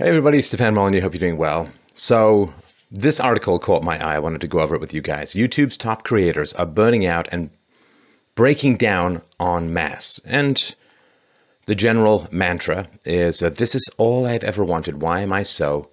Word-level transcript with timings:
Hey 0.00 0.08
everybody, 0.08 0.40
Stefan 0.40 0.72
Molyneux. 0.72 1.02
Hope 1.02 1.12
you're 1.12 1.20
doing 1.20 1.36
well. 1.36 1.68
So, 1.92 2.54
this 2.90 3.20
article 3.20 3.58
caught 3.58 3.82
my 3.82 4.02
eye. 4.02 4.14
I 4.14 4.18
wanted 4.18 4.40
to 4.40 4.48
go 4.48 4.60
over 4.60 4.74
it 4.74 4.80
with 4.80 4.94
you 4.94 5.02
guys. 5.02 5.34
YouTube's 5.34 5.76
top 5.76 6.04
creators 6.04 6.54
are 6.54 6.64
burning 6.64 7.04
out 7.04 7.28
and 7.30 7.50
breaking 8.34 8.78
down 8.78 9.20
en 9.38 9.74
masse. 9.74 10.18
And 10.24 10.74
the 11.66 11.74
general 11.74 12.28
mantra 12.30 12.88
is 13.04 13.40
This 13.40 13.74
is 13.74 13.90
all 13.98 14.24
I've 14.24 14.42
ever 14.42 14.64
wanted. 14.64 15.02
Why 15.02 15.20
am 15.20 15.34
I 15.34 15.42
so 15.42 15.90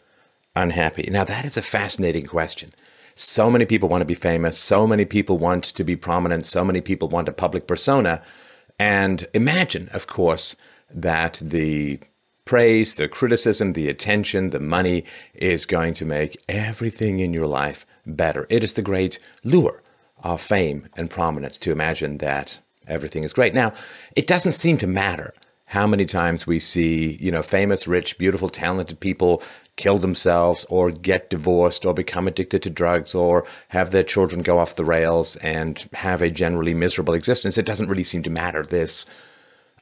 unhappy? 0.55 1.09
Now, 1.11 1.25
that 1.25 1.43
is 1.43 1.57
a 1.57 1.61
fascinating 1.61 2.27
question. 2.27 2.71
So 3.13 3.49
many 3.49 3.65
people 3.65 3.89
want 3.89 4.03
to 4.03 4.05
be 4.05 4.15
famous. 4.15 4.57
So 4.57 4.87
many 4.87 5.03
people 5.03 5.37
want 5.37 5.65
to 5.65 5.83
be 5.83 5.97
prominent. 5.97 6.45
So 6.45 6.63
many 6.63 6.79
people 6.79 7.09
want 7.09 7.27
a 7.27 7.33
public 7.33 7.67
persona. 7.67 8.21
And 8.79 9.27
imagine, 9.33 9.89
of 9.91 10.07
course, 10.07 10.55
that 10.89 11.41
the 11.43 11.99
praise, 12.47 12.95
the 12.95 13.07
criticism, 13.07 13.73
the 13.73 13.89
attention, 13.89 14.49
the 14.49 14.59
money 14.59 15.03
is 15.33 15.65
going 15.65 15.93
to 15.95 16.05
make 16.05 16.41
everything 16.49 17.19
in 17.19 17.33
your 17.33 17.47
life 17.47 17.85
better. 18.05 18.47
It 18.49 18.63
is 18.63 18.73
the 18.73 18.81
great 18.81 19.19
lure 19.43 19.83
of 20.23 20.41
fame 20.41 20.87
and 20.97 21.09
prominence 21.09 21.57
to 21.59 21.71
imagine 21.71 22.17
that 22.17 22.59
everything 22.87 23.23
is 23.23 23.33
great. 23.33 23.53
Now, 23.53 23.73
it 24.15 24.25
doesn't 24.25 24.53
seem 24.53 24.77
to 24.79 24.87
matter 24.87 25.33
how 25.65 25.85
many 25.85 26.05
times 26.05 26.47
we 26.47 26.59
see, 26.59 27.17
you 27.19 27.29
know, 27.29 27.43
famous, 27.43 27.87
rich, 27.87 28.17
beautiful, 28.17 28.47
talented 28.49 28.99
people 29.01 29.43
kill 29.75 29.97
themselves 29.97 30.65
or 30.69 30.91
get 30.91 31.29
divorced 31.29 31.85
or 31.85 31.93
become 31.93 32.27
addicted 32.27 32.63
to 32.63 32.69
drugs 32.69 33.13
or 33.13 33.45
have 33.67 33.91
their 33.91 34.03
children 34.03 34.41
go 34.41 34.59
off 34.59 34.75
the 34.75 34.85
rails 34.85 35.35
and 35.37 35.89
have 35.93 36.21
a 36.21 36.31
generally 36.31 36.73
miserable 36.73 37.13
existence. 37.13 37.57
It 37.57 37.65
doesn't 37.65 37.89
really 37.89 38.05
seem 38.05 38.23
to 38.23 38.29
matter. 38.29 38.63
This 38.63 39.05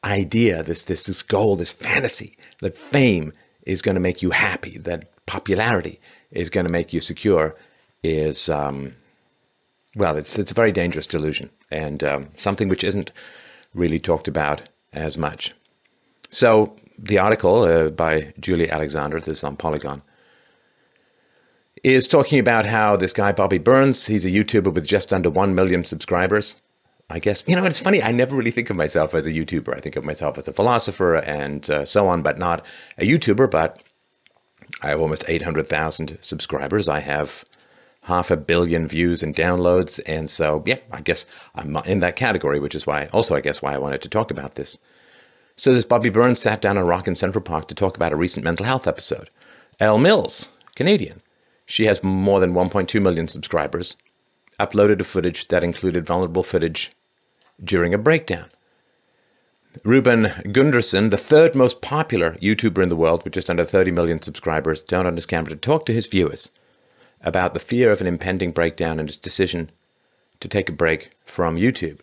idea, 0.06 0.64
this 0.64 0.84
this 0.84 1.06
this 1.06 1.24
goal, 1.24 1.56
this 1.56 1.72
fantasy 1.72 2.38
that 2.62 2.78
fame 2.78 3.34
is 3.64 3.82
going 3.82 3.96
to 3.96 4.02
make 4.02 4.22
you 4.22 4.32
happy, 4.32 4.78
that 4.78 5.26
popularity 5.26 6.00
is 6.32 6.50
going 6.50 6.66
to 6.66 6.72
make 6.72 6.94
you 6.94 7.02
secure, 7.02 7.56
is 8.04 8.50
um, 8.50 8.96
well, 9.96 10.18
it's 10.18 10.38
it's 10.38 10.52
a 10.52 10.56
very 10.56 10.72
dangerous 10.72 11.08
delusion 11.08 11.50
and 11.72 12.04
um, 12.04 12.30
something 12.38 12.68
which 12.68 12.84
isn't 12.84 13.12
really 13.74 14.00
talked 14.00 14.28
about 14.28 14.62
as 14.94 15.18
much. 15.18 15.54
So 16.30 16.76
the 16.98 17.20
article 17.20 17.62
uh, 17.62 17.90
by 17.90 18.34
Julia 18.40 18.70
Alexander, 18.72 19.20
this 19.20 19.40
is 19.40 19.44
on 19.44 19.58
Polygon, 19.58 20.02
is 21.84 22.08
talking 22.08 22.40
about 22.40 22.66
how 22.66 22.96
this 22.96 23.14
guy 23.14 23.32
Bobby 23.32 23.58
Burns, 23.58 24.08
he's 24.08 24.26
a 24.26 24.30
YouTuber 24.30 24.74
with 24.74 24.88
just 24.88 25.12
under 25.12 25.30
one 25.30 25.54
million 25.56 25.84
subscribers. 25.84 26.56
I 27.10 27.20
guess, 27.20 27.44
you 27.46 27.56
know, 27.56 27.66
it's 27.66 27.80
funny. 27.80 28.02
I 28.02 28.12
never 28.12 28.36
really 28.36 28.52
think 28.52 28.70
of 28.70 28.76
myself 28.76 29.14
as 29.14 29.28
a 29.28 29.32
YouTuber. 29.32 29.76
I 29.76 29.80
think 29.80 29.96
of 29.96 30.04
myself 30.04 30.38
as 30.38 30.48
a 30.48 30.54
philosopher 30.54 31.16
and 31.16 31.70
uh, 31.70 31.86
so 31.86 32.08
on, 32.08 32.24
but 32.24 32.40
not 32.40 32.66
a 32.98 33.08
YouTuber. 33.08 33.50
But 33.52 33.84
I 34.82 34.90
have 34.90 35.00
almost 35.00 35.24
800,000 35.28 36.18
subscribers. 36.22 36.90
I 36.90 37.00
have 37.02 37.46
half 38.04 38.32
a 38.32 38.38
billion 38.38 38.88
views 38.88 39.22
and 39.22 39.36
downloads. 39.36 40.00
And 40.08 40.30
so, 40.30 40.64
yeah, 40.66 40.80
I 40.92 41.02
guess 41.02 41.28
I'm 41.54 41.76
in 41.86 42.00
that 42.00 42.16
category, 42.16 42.60
which 42.60 42.76
is 42.76 42.88
why, 42.88 43.06
also, 43.14 43.36
I 43.36 43.42
guess, 43.42 43.62
why 43.62 43.76
I 43.76 43.80
wanted 43.80 44.02
to 44.02 44.10
talk 44.10 44.32
about 44.32 44.56
this. 44.56 44.80
So, 45.56 45.74
this 45.74 45.86
Bobby 45.86 46.10
Burns 46.10 46.40
sat 46.40 46.60
down 46.60 46.78
on 46.78 46.86
rock 46.86 47.08
in 47.08 47.16
Central 47.16 47.44
Park 47.44 47.68
to 47.68 47.76
talk 47.76 47.96
about 47.96 48.14
a 48.14 48.18
recent 48.18 48.44
mental 48.44 48.66
health 48.66 48.88
episode. 48.88 49.30
Elle 49.80 50.00
Mills, 50.00 50.52
Canadian. 50.76 51.22
She 51.68 51.86
has 51.86 52.04
more 52.04 52.40
than 52.40 52.54
1.2 52.54 53.02
million 53.02 53.28
subscribers 53.28 53.96
uploaded 54.60 55.00
a 55.00 55.04
footage 55.04 55.48
that 55.50 55.64
included 55.64 56.06
vulnerable 56.06 56.44
footage 56.44 56.92
during 57.64 57.94
a 57.94 57.98
breakdown. 57.98 58.46
Ruben 59.84 60.26
Gundersen, 60.46 61.12
the 61.12 61.18
third 61.18 61.54
most 61.54 61.82
popular 61.82 62.38
YouTuber 62.42 62.82
in 62.82 62.90
the 62.90 62.96
world 62.96 63.24
with 63.24 63.34
just 63.34 63.50
under 63.50 63.66
30 63.66 63.92
million 63.92 64.22
subscribers, 64.22 64.82
turned 64.82 65.08
on 65.08 65.16
his 65.16 65.26
camera 65.26 65.50
to 65.50 65.56
talk 65.56 65.86
to 65.86 65.94
his 65.94 66.08
viewers 66.08 66.50
about 67.22 67.54
the 67.54 67.60
fear 67.60 67.92
of 67.92 68.00
an 68.00 68.08
impending 68.08 68.52
breakdown 68.52 69.00
and 69.00 69.10
his 69.10 69.18
decision 69.18 69.72
to 70.40 70.48
take 70.48 70.70
a 70.70 70.74
break 70.74 71.12
from 71.26 71.58
YouTube. 71.58 72.00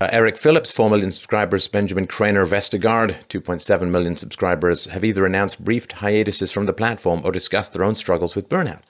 Uh, 0.00 0.08
Eric 0.12 0.36
Phillips, 0.36 0.70
4 0.70 0.90
million 0.90 1.10
subscribers, 1.10 1.68
Benjamin 1.68 2.06
Crainer 2.06 2.46
Vestergaard, 2.46 3.26
2.7 3.28 3.90
million 3.90 4.16
subscribers, 4.16 4.86
have 4.86 5.04
either 5.04 5.24
announced 5.24 5.64
brief 5.64 5.90
hiatuses 5.90 6.52
from 6.52 6.66
the 6.66 6.72
platform 6.72 7.22
or 7.24 7.32
discussed 7.32 7.72
their 7.72 7.84
own 7.84 7.94
struggles 7.94 8.34
with 8.34 8.48
burnout. 8.48 8.82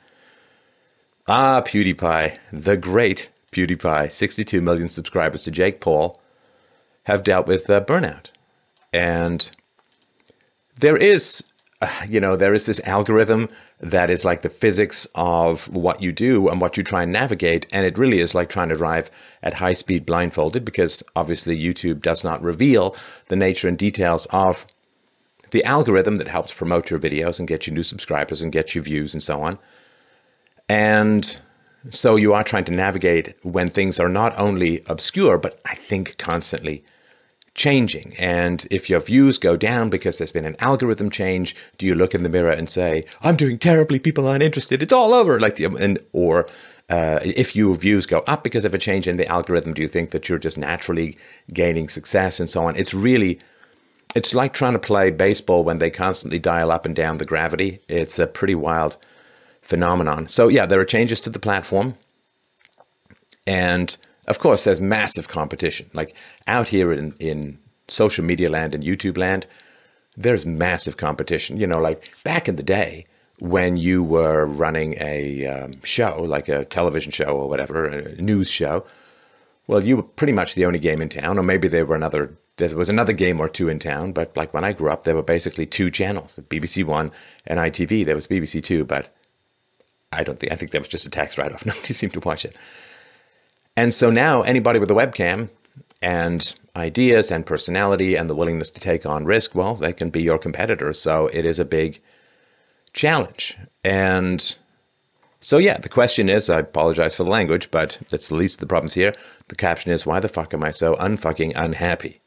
Ah, 1.27 1.63
PewDiePie, 1.63 2.37
the 2.53 2.77
great 2.77 3.31
PewDiePie, 3.51 4.13
62 4.13 4.61
million 4.61 4.91
subscribers 4.91 5.43
to 5.45 5.51
Jake 5.51 5.81
Paul, 5.81 6.21
have 7.05 7.23
dealt 7.23 7.47
with 7.47 7.71
uh, 7.71 7.81
burnout. 7.81 8.31
And 8.93 9.51
there 10.77 10.99
is, 10.99 11.43
uh, 11.81 11.89
you 12.07 12.21
know, 12.21 12.37
there 12.37 12.53
is 12.53 12.67
this 12.67 12.81
algorithm 12.85 13.49
that 13.81 14.11
is 14.11 14.27
like 14.27 14.43
the 14.43 14.51
physics 14.51 15.07
of 15.15 15.67
what 15.75 16.03
you 16.03 16.13
do 16.13 16.47
and 16.49 16.61
what 16.61 16.77
you 16.77 16.83
try 16.83 17.05
and 17.05 17.13
navigate. 17.13 17.67
And 17.73 17.87
it 17.87 17.97
really 17.97 18.21
is 18.21 18.35
like 18.35 18.51
trying 18.51 18.69
to 18.69 18.77
drive 18.77 19.11
at 19.43 19.55
high 19.55 19.73
speed 19.73 20.05
blindfolded 20.05 20.63
because 20.63 21.03
obviously 21.17 21.59
YouTube 21.59 22.03
does 22.03 22.23
not 22.23 22.43
reveal 22.43 22.95
the 23.29 23.37
nature 23.37 23.67
and 23.67 23.79
details 23.79 24.27
of 24.27 24.67
the 25.53 25.65
algorithm 25.65 26.17
that 26.17 26.29
helps 26.29 26.53
promote 26.53 26.91
your 26.91 26.99
videos 26.99 27.39
and 27.39 27.49
get 27.49 27.67
you 27.67 27.73
new 27.73 27.83
subscribers 27.83 28.43
and 28.43 28.53
get 28.53 28.75
you 28.75 28.83
views 28.83 29.15
and 29.15 29.23
so 29.23 29.41
on. 29.41 29.59
And 30.69 31.41
so 31.91 32.17
you 32.17 32.33
are 32.33 32.45
trying 32.45 32.65
to 32.65 32.73
navigate 32.73 33.35
when 33.43 33.69
things 33.69 34.01
are 34.01 34.09
not 34.09 34.37
only 34.39 34.83
obscure, 34.87 35.39
but 35.39 35.61
I 35.65 35.75
think 35.75 36.17
constantly 36.19 36.85
changing. 37.55 38.15
And 38.19 38.67
if 38.71 38.91
your 38.91 39.01
views 39.01 39.39
go 39.39 39.57
down 39.57 39.91
because 39.91 40.19
there's 40.19 40.33
been 40.33 40.47
an 40.47 40.57
algorithm 40.59 41.11
change, 41.11 41.55
do 41.79 41.87
you 41.87 41.95
look 41.95 42.15
in 42.15 42.23
the 42.23 42.29
mirror 42.29 42.51
and 42.51 42.69
say, 42.69 43.05
I'm 43.23 43.37
doing 43.37 43.59
terribly, 43.59 43.99
people 43.99 44.27
aren't 44.27 44.43
interested, 44.43 44.83
it's 44.83 44.93
all 44.93 45.15
over? 45.15 45.39
Like 45.39 45.57
the, 45.57 45.67
and, 45.67 45.99
or 46.13 46.49
uh, 46.91 47.21
if 47.23 47.55
your 47.55 47.77
views 47.77 48.07
go 48.07 48.21
up 48.27 48.43
because 48.43 48.65
of 48.65 48.75
a 48.75 48.79
change 48.79 49.07
in 49.07 49.17
the 49.17 49.29
algorithm, 49.29 49.75
do 49.75 49.83
you 49.83 49.89
think 49.89 50.11
that 50.11 50.29
you're 50.29 50.39
just 50.39 50.59
naturally 50.59 51.17
gaining 51.53 51.89
success 51.89 52.41
and 52.41 52.51
so 52.51 52.65
on? 52.67 52.77
It's 52.77 52.93
really, 52.93 53.39
it's 54.17 54.35
like 54.35 54.53
trying 54.53 54.73
to 54.73 54.79
play 54.79 55.11
baseball 55.11 55.63
when 55.63 55.79
they 55.79 55.91
constantly 55.91 56.39
dial 56.39 56.73
up 56.73 56.85
and 56.85 56.97
down 56.97 57.19
the 57.19 57.25
gravity. 57.25 57.81
It's 57.89 58.19
a 58.19 58.27
pretty 58.27 58.55
wild 58.55 58.97
phenomenon. 59.65 60.29
So, 60.29 60.49
yeah, 60.49 60.67
there 60.67 60.81
are 60.81 60.85
changes 60.85 61.21
to 61.23 61.31
the 61.31 61.39
platform. 61.39 61.97
And 63.47 63.97
of 64.27 64.39
course, 64.39 64.65
there's 64.65 64.81
massive 64.81 65.29
competition. 65.29 65.91
Like 65.93 66.15
out 66.47 66.69
here 66.69 66.93
in, 66.93 67.15
in 67.19 67.59
social 67.89 68.25
media 68.25 68.49
land 68.49 68.75
and 68.75 68.85
YouTube 68.85 69.19
land, 69.19 69.47
there's 70.17 70.47
massive 70.47 70.97
competition. 70.97 71.57
You 71.57 71.67
know, 71.67 71.81
like 71.81 72.11
back 72.23 72.49
in 72.49 72.57
the 72.57 72.63
day 72.63 73.07
when 73.39 73.77
you 73.77 74.03
were 74.03 74.47
running 74.47 74.95
a 75.01 75.47
um, 75.47 75.83
show, 75.83 76.23
like 76.23 76.49
a 76.49 76.65
television 76.65 77.11
show 77.11 77.37
or 77.37 77.49
whatever, 77.49 77.87
a 77.87 78.23
news 78.23 78.49
show, 78.49 78.87
well, 79.67 79.83
you 79.83 79.97
were 79.97 80.03
pretty 80.03 80.33
much 80.33 80.55
the 80.55 80.67
only 80.67 80.79
game 80.79 81.01
in 81.01 81.09
town, 81.09 81.39
or 81.39 81.43
maybe 81.43 81.69
there 81.69 81.87
were 81.87 81.97
another. 81.97 82.37
There 82.57 82.77
was 82.77 82.89
another 82.89 83.13
game 83.13 83.41
or 83.41 83.49
two 83.49 83.69
in 83.69 83.81
town, 83.81 84.13
but 84.13 84.37
like 84.37 84.55
when 84.55 84.63
I 84.63 84.73
grew 84.73 84.89
up, 84.89 85.03
there 85.03 85.17
were 85.17 85.23
basically 85.23 85.67
two 85.67 85.91
channels: 85.91 86.39
BBC 86.49 86.85
One 86.85 87.11
and 87.47 87.59
ITV. 87.59 88.05
There 88.05 88.15
was 88.15 88.27
BBC 88.27 88.63
Two, 88.63 88.85
but 88.85 89.09
I 90.15 90.23
don't 90.23 90.39
think 90.39 90.53
I 90.53 90.57
think 90.57 90.71
that 90.73 90.81
was 90.81 90.89
just 90.89 91.07
a 91.07 91.11
tax 91.11 91.39
write 91.39 91.53
off. 91.53 91.67
Nobody 91.67 91.93
seemed 91.95 92.13
to 92.15 92.21
watch 92.21 92.45
it. 92.45 92.57
And 93.77 93.93
so 93.93 94.11
now 94.11 94.43
anybody 94.43 94.79
with 94.79 94.91
a 94.91 94.95
webcam 94.95 95.51
and 96.01 96.55
ideas 96.77 97.31
and 97.31 97.45
personality 97.45 98.15
and 98.17 98.29
the 98.31 98.35
willingness 98.35 98.71
to 98.71 98.81
take 98.81 99.05
on 99.07 99.25
risk, 99.25 99.55
well, 99.55 99.75
they 99.75 99.93
can 99.93 100.11
be 100.11 100.23
your 100.23 100.39
competitors. 100.39 101.01
So 101.01 101.29
it 101.29 101.45
is 101.45 101.59
a 101.59 101.65
big 101.65 102.01
challenge. 102.93 103.59
And 103.83 104.57
so 105.41 105.59
yeah, 105.59 105.79
the 105.79 105.89
question 105.89 106.29
is, 106.29 106.49
I 106.49 106.61
apologize 106.61 107.15
for 107.15 107.25
the 107.25 107.31
language, 107.31 107.71
but 107.71 107.99
that's 108.09 108.29
the 108.29 108.37
least 108.37 108.57
of 108.57 108.61
the 108.61 108.67
problems 108.67 108.95
here. 108.95 109.15
The 109.49 109.57
caption 109.57 109.91
is, 109.93 110.07
why 110.07 110.21
the 110.21 110.29
fuck 110.29 110.55
am 110.55 110.63
I 110.65 110.71
so 110.71 110.95
unfucking 110.97 111.53
unhappy? 111.57 112.21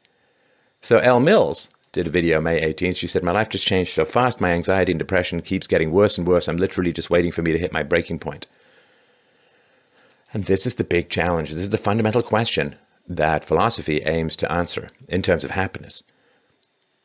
So 0.81 0.97
Elle 0.99 1.21
Mills 1.21 1.69
did 1.91 2.07
a 2.07 2.11
video 2.11 2.41
May 2.41 2.61
18th. 2.61 2.97
She 2.97 3.07
said, 3.07 3.23
My 3.23 3.31
life 3.31 3.49
just 3.49 3.65
changed 3.65 3.93
so 3.93 4.05
fast. 4.05 4.41
My 4.41 4.51
anxiety 4.51 4.91
and 4.91 4.99
depression 4.99 5.41
keeps 5.41 5.67
getting 5.67 5.91
worse 5.91 6.17
and 6.17 6.27
worse. 6.27 6.47
I'm 6.47 6.57
literally 6.57 6.93
just 6.93 7.09
waiting 7.09 7.31
for 7.31 7.41
me 7.41 7.51
to 7.51 7.57
hit 7.57 7.73
my 7.73 7.83
breaking 7.83 8.19
point. 8.19 8.47
And 10.33 10.45
this 10.45 10.65
is 10.65 10.75
the 10.75 10.83
big 10.83 11.09
challenge. 11.09 11.49
This 11.49 11.59
is 11.59 11.69
the 11.69 11.77
fundamental 11.77 12.21
question 12.21 12.75
that 13.07 13.45
philosophy 13.45 14.01
aims 14.01 14.35
to 14.35 14.51
answer 14.51 14.89
in 15.07 15.21
terms 15.21 15.43
of 15.43 15.51
happiness. 15.51 16.03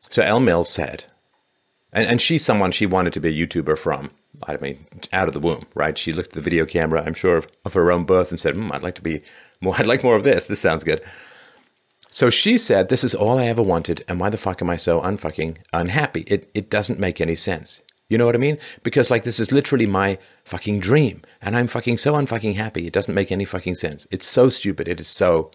So 0.09 0.21
Elle 0.21 0.41
Mills 0.41 0.69
said, 0.69 1.05
and, 1.93 2.05
and 2.05 2.21
she's 2.21 2.43
someone 2.43 2.71
she 2.71 2.85
wanted 2.85 3.13
to 3.13 3.19
be 3.19 3.29
a 3.29 3.47
YouTuber 3.47 3.77
from, 3.77 4.11
I 4.45 4.57
mean, 4.57 4.85
out 5.13 5.27
of 5.27 5.33
the 5.33 5.39
womb, 5.39 5.65
right? 5.73 5.97
She 5.97 6.11
looked 6.11 6.29
at 6.29 6.33
the 6.33 6.41
video 6.41 6.65
camera, 6.65 7.03
I'm 7.05 7.13
sure, 7.13 7.37
of, 7.37 7.47
of 7.63 7.73
her 7.73 7.91
own 7.91 8.03
birth 8.03 8.29
and 8.29 8.39
said, 8.39 8.55
mm, 8.55 8.71
I'd 8.73 8.83
like 8.83 8.95
to 8.95 9.01
be 9.01 9.23
more, 9.61 9.75
I'd 9.79 9.87
like 9.87 10.03
more 10.03 10.15
of 10.15 10.23
this. 10.23 10.47
This 10.47 10.59
sounds 10.59 10.83
good. 10.83 11.01
So 12.13 12.29
she 12.29 12.59
said, 12.59 12.89
This 12.89 13.03
is 13.03 13.15
all 13.15 13.39
I 13.39 13.47
ever 13.47 13.63
wanted, 13.63 14.05
and 14.07 14.19
why 14.19 14.29
the 14.29 14.37
fuck 14.37 14.61
am 14.61 14.69
I 14.69 14.77
so 14.77 15.01
unfucking 15.01 15.57
unhappy? 15.73 16.21
It, 16.27 16.47
it 16.53 16.69
doesn't 16.69 16.99
make 16.99 17.19
any 17.19 17.35
sense. 17.35 17.81
You 18.07 18.19
know 18.19 18.27
what 18.27 18.35
I 18.35 18.37
mean? 18.37 18.59
Because, 18.83 19.09
like, 19.09 19.23
this 19.23 19.39
is 19.39 19.51
literally 19.51 19.87
my 19.87 20.19
fucking 20.45 20.79
dream, 20.79 21.23
and 21.41 21.57
I'm 21.57 21.65
fucking 21.65 21.97
so 21.97 22.13
unfucking 22.13 22.53
happy. 22.53 22.85
It 22.85 22.93
doesn't 22.93 23.15
make 23.15 23.31
any 23.31 23.45
fucking 23.45 23.73
sense. 23.73 24.05
It's 24.11 24.27
so 24.27 24.49
stupid. 24.49 24.87
It 24.87 24.99
is 24.99 25.07
so 25.07 25.49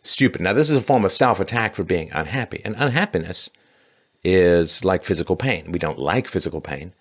stupid. 0.00 0.42
Now, 0.42 0.52
this 0.52 0.70
is 0.70 0.76
a 0.76 0.80
form 0.80 1.04
of 1.04 1.10
self 1.10 1.40
attack 1.40 1.74
for 1.74 1.82
being 1.82 2.08
unhappy, 2.12 2.62
and 2.64 2.76
unhappiness 2.78 3.50
is 4.22 4.84
like 4.84 5.02
physical 5.02 5.34
pain. 5.34 5.72
We 5.72 5.80
don't 5.80 5.98
like 5.98 6.28
physical 6.28 6.60
pain, 6.60 6.94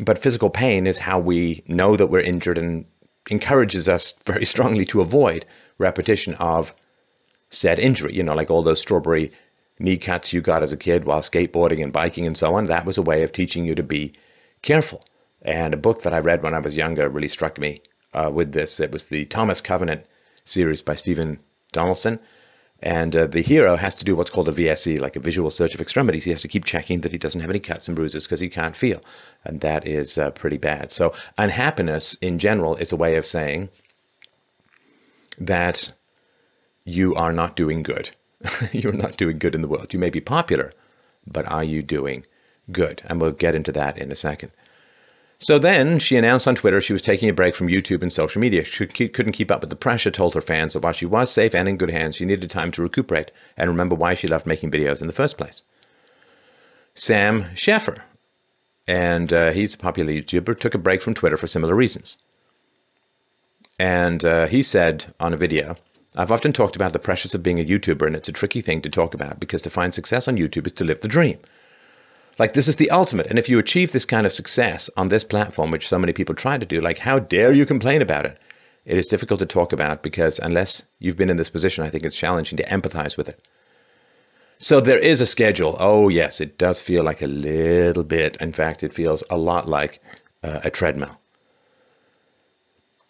but 0.00 0.18
physical 0.18 0.50
pain 0.50 0.84
is 0.84 0.98
how 0.98 1.20
we 1.20 1.62
know 1.68 1.94
that 1.94 2.08
we're 2.08 2.18
injured 2.18 2.58
and 2.58 2.86
encourages 3.30 3.88
us 3.88 4.14
very 4.24 4.44
strongly 4.54 4.84
to 4.86 5.00
avoid 5.00 5.46
repetition 5.78 6.34
of 6.40 6.74
said 7.50 7.78
injury. 7.78 8.14
You 8.14 8.22
know, 8.22 8.34
like 8.34 8.50
all 8.50 8.62
those 8.62 8.80
strawberry 8.80 9.32
knee 9.78 9.96
cuts 9.96 10.32
you 10.32 10.40
got 10.40 10.62
as 10.62 10.72
a 10.72 10.76
kid 10.76 11.04
while 11.04 11.20
skateboarding 11.20 11.82
and 11.82 11.92
biking 11.92 12.26
and 12.26 12.36
so 12.36 12.54
on. 12.54 12.64
That 12.64 12.84
was 12.84 12.98
a 12.98 13.02
way 13.02 13.22
of 13.22 13.32
teaching 13.32 13.64
you 13.64 13.74
to 13.74 13.82
be 13.82 14.12
careful. 14.62 15.04
And 15.42 15.72
a 15.72 15.78
book 15.78 16.02
that 16.02 16.14
I 16.14 16.18
read 16.18 16.42
when 16.42 16.54
I 16.54 16.58
was 16.58 16.76
younger 16.76 17.08
really 17.08 17.28
struck 17.28 17.58
me 17.58 17.80
uh, 18.12 18.30
with 18.32 18.52
this. 18.52 18.80
It 18.80 18.90
was 18.90 19.06
the 19.06 19.24
Thomas 19.26 19.60
Covenant 19.60 20.04
series 20.44 20.82
by 20.82 20.94
Stephen 20.94 21.38
Donaldson. 21.72 22.18
And 22.80 23.16
uh, 23.16 23.26
the 23.26 23.42
hero 23.42 23.76
has 23.76 23.94
to 23.96 24.04
do 24.04 24.14
what's 24.14 24.30
called 24.30 24.48
a 24.48 24.52
VSE, 24.52 25.00
like 25.00 25.16
a 25.16 25.20
visual 25.20 25.50
search 25.50 25.74
of 25.74 25.80
extremities. 25.80 26.24
He 26.24 26.30
has 26.30 26.42
to 26.42 26.48
keep 26.48 26.64
checking 26.64 27.00
that 27.00 27.10
he 27.10 27.18
doesn't 27.18 27.40
have 27.40 27.50
any 27.50 27.58
cuts 27.58 27.88
and 27.88 27.96
bruises 27.96 28.24
because 28.24 28.40
he 28.40 28.48
can't 28.48 28.76
feel. 28.76 29.02
And 29.44 29.60
that 29.62 29.86
is 29.86 30.16
uh, 30.16 30.30
pretty 30.30 30.58
bad. 30.58 30.92
So, 30.92 31.12
unhappiness 31.36 32.14
in 32.16 32.38
general 32.38 32.76
is 32.76 32.92
a 32.92 32.96
way 32.96 33.16
of 33.16 33.26
saying 33.26 33.70
that 35.38 35.92
you 36.88 37.14
are 37.14 37.32
not 37.32 37.54
doing 37.54 37.82
good. 37.82 38.10
You're 38.72 38.92
not 38.92 39.16
doing 39.16 39.38
good 39.38 39.54
in 39.54 39.62
the 39.62 39.68
world. 39.68 39.92
You 39.92 39.98
may 39.98 40.10
be 40.10 40.20
popular, 40.20 40.72
but 41.26 41.50
are 41.50 41.64
you 41.64 41.82
doing 41.82 42.24
good? 42.72 43.02
And 43.06 43.20
we'll 43.20 43.32
get 43.32 43.54
into 43.54 43.72
that 43.72 43.98
in 43.98 44.10
a 44.10 44.16
second. 44.16 44.52
So 45.40 45.58
then 45.58 46.00
she 46.00 46.16
announced 46.16 46.48
on 46.48 46.56
Twitter 46.56 46.80
she 46.80 46.92
was 46.92 47.02
taking 47.02 47.28
a 47.28 47.32
break 47.32 47.54
from 47.54 47.68
YouTube 47.68 48.02
and 48.02 48.12
social 48.12 48.40
media. 48.40 48.64
She 48.64 48.86
couldn't 48.86 49.32
keep 49.32 49.50
up 49.50 49.60
with 49.60 49.70
the 49.70 49.76
pressure, 49.76 50.10
told 50.10 50.34
her 50.34 50.40
fans 50.40 50.72
that 50.72 50.82
while 50.82 50.92
she 50.92 51.06
was 51.06 51.30
safe 51.30 51.54
and 51.54 51.68
in 51.68 51.76
good 51.76 51.90
hands, 51.90 52.16
she 52.16 52.24
needed 52.24 52.50
time 52.50 52.72
to 52.72 52.82
recuperate 52.82 53.30
and 53.56 53.70
remember 53.70 53.94
why 53.94 54.14
she 54.14 54.26
loved 54.26 54.46
making 54.46 54.70
videos 54.70 55.00
in 55.00 55.06
the 55.06 55.12
first 55.12 55.36
place. 55.36 55.62
Sam 56.94 57.44
Sheffer, 57.54 58.02
and 58.88 59.32
uh, 59.32 59.52
he's 59.52 59.74
a 59.74 59.78
popular 59.78 60.10
YouTuber, 60.10 60.58
took 60.58 60.74
a 60.74 60.78
break 60.78 61.02
from 61.02 61.14
Twitter 61.14 61.36
for 61.36 61.46
similar 61.46 61.74
reasons. 61.74 62.16
And 63.78 64.24
uh, 64.24 64.46
he 64.48 64.62
said 64.62 65.14
on 65.20 65.32
a 65.32 65.36
video, 65.36 65.76
I've 66.18 66.32
often 66.32 66.52
talked 66.52 66.74
about 66.74 66.92
the 66.92 66.98
pressures 66.98 67.32
of 67.32 67.44
being 67.44 67.60
a 67.60 67.64
YouTuber, 67.64 68.04
and 68.04 68.16
it's 68.16 68.28
a 68.28 68.32
tricky 68.32 68.60
thing 68.60 68.82
to 68.82 68.90
talk 68.90 69.14
about 69.14 69.38
because 69.38 69.62
to 69.62 69.70
find 69.70 69.94
success 69.94 70.26
on 70.26 70.36
YouTube 70.36 70.66
is 70.66 70.72
to 70.72 70.84
live 70.84 71.00
the 71.00 71.06
dream. 71.06 71.38
Like, 72.40 72.54
this 72.54 72.66
is 72.66 72.74
the 72.74 72.90
ultimate. 72.90 73.28
And 73.28 73.38
if 73.38 73.48
you 73.48 73.56
achieve 73.60 73.92
this 73.92 74.04
kind 74.04 74.26
of 74.26 74.32
success 74.32 74.90
on 74.96 75.08
this 75.08 75.22
platform, 75.22 75.70
which 75.70 75.86
so 75.86 75.96
many 75.96 76.12
people 76.12 76.34
try 76.34 76.58
to 76.58 76.66
do, 76.66 76.80
like, 76.80 76.98
how 76.98 77.20
dare 77.20 77.52
you 77.52 77.64
complain 77.64 78.02
about 78.02 78.26
it? 78.26 78.36
It 78.84 78.98
is 78.98 79.06
difficult 79.06 79.38
to 79.40 79.46
talk 79.46 79.72
about 79.72 80.02
because 80.02 80.40
unless 80.40 80.82
you've 80.98 81.16
been 81.16 81.30
in 81.30 81.36
this 81.36 81.50
position, 81.50 81.84
I 81.84 81.90
think 81.90 82.04
it's 82.04 82.16
challenging 82.16 82.56
to 82.56 82.64
empathize 82.64 83.16
with 83.16 83.28
it. 83.28 83.40
So 84.58 84.80
there 84.80 84.98
is 84.98 85.20
a 85.20 85.26
schedule. 85.26 85.76
Oh, 85.78 86.08
yes, 86.08 86.40
it 86.40 86.58
does 86.58 86.80
feel 86.80 87.04
like 87.04 87.22
a 87.22 87.28
little 87.28 88.02
bit. 88.02 88.36
In 88.40 88.52
fact, 88.52 88.82
it 88.82 88.92
feels 88.92 89.22
a 89.30 89.36
lot 89.36 89.68
like 89.68 90.02
uh, 90.42 90.60
a 90.64 90.70
treadmill. 90.70 91.20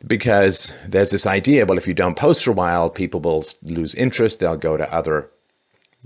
Because 0.06 0.73
there's 0.87 1.11
this 1.11 1.27
idea 1.27 1.67
well, 1.67 1.79
if 1.79 1.89
you 1.89 1.95
don't 1.95 2.17
post 2.17 2.45
for 2.45 2.50
a 2.50 2.55
while, 2.55 2.89
people 2.89 3.21
will 3.21 3.45
lose 3.62 3.95
interest. 3.95 4.39
They'll 4.39 4.56
go 4.56 4.77
to 4.77 4.93
other 4.93 5.31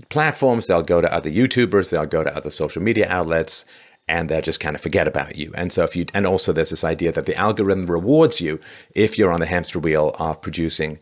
platforms, 0.09 0.67
they'll 0.67 0.81
go 0.81 1.01
to 1.01 1.13
other 1.13 1.29
YouTubers, 1.29 1.91
they'll 1.91 2.05
go 2.05 2.23
to 2.23 2.35
other 2.35 2.49
social 2.49 2.81
media 2.81 3.07
outlets, 3.09 3.65
and 4.07 4.29
they'll 4.29 4.41
just 4.41 4.59
kind 4.59 4.75
of 4.75 4.81
forget 4.81 5.07
about 5.07 5.35
you. 5.35 5.51
And 5.55 5.71
so 5.71 5.83
if 5.83 5.95
you, 5.95 6.05
and 6.13 6.25
also 6.25 6.51
there's 6.51 6.71
this 6.71 6.83
idea 6.83 7.11
that 7.11 7.25
the 7.25 7.35
algorithm 7.35 7.85
rewards 7.85 8.41
you 8.41 8.59
if 8.95 9.17
you're 9.17 9.31
on 9.31 9.39
the 9.39 9.45
hamster 9.45 9.79
wheel 9.79 10.15
of 10.19 10.41
producing 10.41 10.99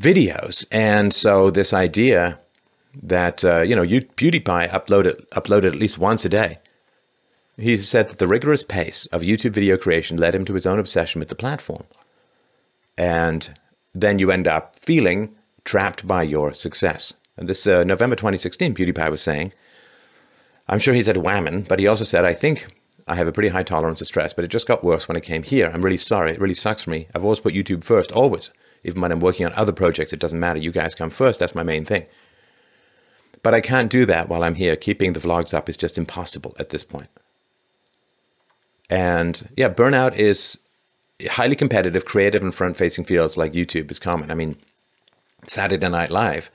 videos. 0.00 0.66
And 0.72 1.12
so 1.12 1.50
this 1.50 1.72
idea 1.72 2.40
that 3.02 3.44
uh, 3.44 3.60
you 3.60 3.76
know, 3.76 3.82
you, 3.82 4.02
PewDiePie 4.02 4.70
uploaded 4.70 5.26
uploaded 5.28 5.66
at 5.66 5.76
least 5.76 5.98
once 5.98 6.24
a 6.24 6.28
day. 6.28 6.58
He 7.56 7.76
said 7.76 8.08
that 8.08 8.18
the 8.18 8.26
rigorous 8.26 8.62
pace 8.62 9.06
of 9.06 9.22
YouTube 9.22 9.52
video 9.52 9.76
creation 9.76 10.16
led 10.16 10.34
him 10.34 10.44
to 10.46 10.54
his 10.54 10.66
own 10.66 10.78
obsession 10.78 11.20
with 11.20 11.28
the 11.28 11.36
platform. 11.36 11.84
And 12.98 13.58
then 13.94 14.18
you 14.18 14.30
end 14.30 14.48
up 14.48 14.78
feeling 14.78 15.34
trapped 15.64 16.06
by 16.06 16.22
your 16.22 16.52
success. 16.52 17.14
And 17.36 17.48
this 17.48 17.66
uh, 17.66 17.84
November 17.84 18.16
2016, 18.16 18.74
PewDiePie 18.74 19.10
was 19.10 19.22
saying, 19.22 19.52
I'm 20.68 20.78
sure 20.78 20.94
he 20.94 21.02
said 21.02 21.16
whammon, 21.16 21.66
but 21.68 21.78
he 21.78 21.86
also 21.86 22.04
said, 22.04 22.24
I 22.24 22.32
think 22.32 22.66
I 23.06 23.16
have 23.16 23.28
a 23.28 23.32
pretty 23.32 23.50
high 23.50 23.62
tolerance 23.62 24.00
of 24.00 24.06
stress, 24.06 24.32
but 24.32 24.44
it 24.44 24.48
just 24.48 24.66
got 24.66 24.82
worse 24.82 25.06
when 25.06 25.16
I 25.16 25.20
came 25.20 25.42
here. 25.42 25.70
I'm 25.72 25.82
really 25.82 25.96
sorry. 25.96 26.32
It 26.32 26.40
really 26.40 26.54
sucks 26.54 26.84
for 26.84 26.90
me. 26.90 27.06
I've 27.14 27.24
always 27.24 27.40
put 27.40 27.54
YouTube 27.54 27.84
first, 27.84 28.12
always. 28.12 28.50
Even 28.82 29.00
when 29.00 29.12
I'm 29.12 29.20
working 29.20 29.46
on 29.46 29.52
other 29.52 29.72
projects, 29.72 30.12
it 30.12 30.20
doesn't 30.20 30.40
matter. 30.40 30.58
You 30.58 30.72
guys 30.72 30.94
come 30.94 31.10
first. 31.10 31.40
That's 31.40 31.54
my 31.54 31.62
main 31.62 31.84
thing. 31.84 32.06
But 33.42 33.54
I 33.54 33.60
can't 33.60 33.90
do 33.90 34.06
that 34.06 34.28
while 34.28 34.42
I'm 34.42 34.54
here. 34.54 34.74
Keeping 34.74 35.12
the 35.12 35.20
vlogs 35.20 35.52
up 35.54 35.68
is 35.68 35.76
just 35.76 35.98
impossible 35.98 36.56
at 36.58 36.70
this 36.70 36.82
point. 36.84 37.08
And 38.90 39.48
yeah, 39.56 39.68
burnout 39.68 40.16
is 40.16 40.58
highly 41.28 41.56
competitive, 41.56 42.04
creative, 42.04 42.42
and 42.42 42.54
front 42.54 42.76
facing 42.76 43.04
fields 43.04 43.36
like 43.36 43.52
YouTube 43.52 43.90
is 43.90 43.98
common. 43.98 44.30
I 44.30 44.34
mean, 44.34 44.56
Saturday 45.46 45.88
Night 45.88 46.10
Live 46.10 46.50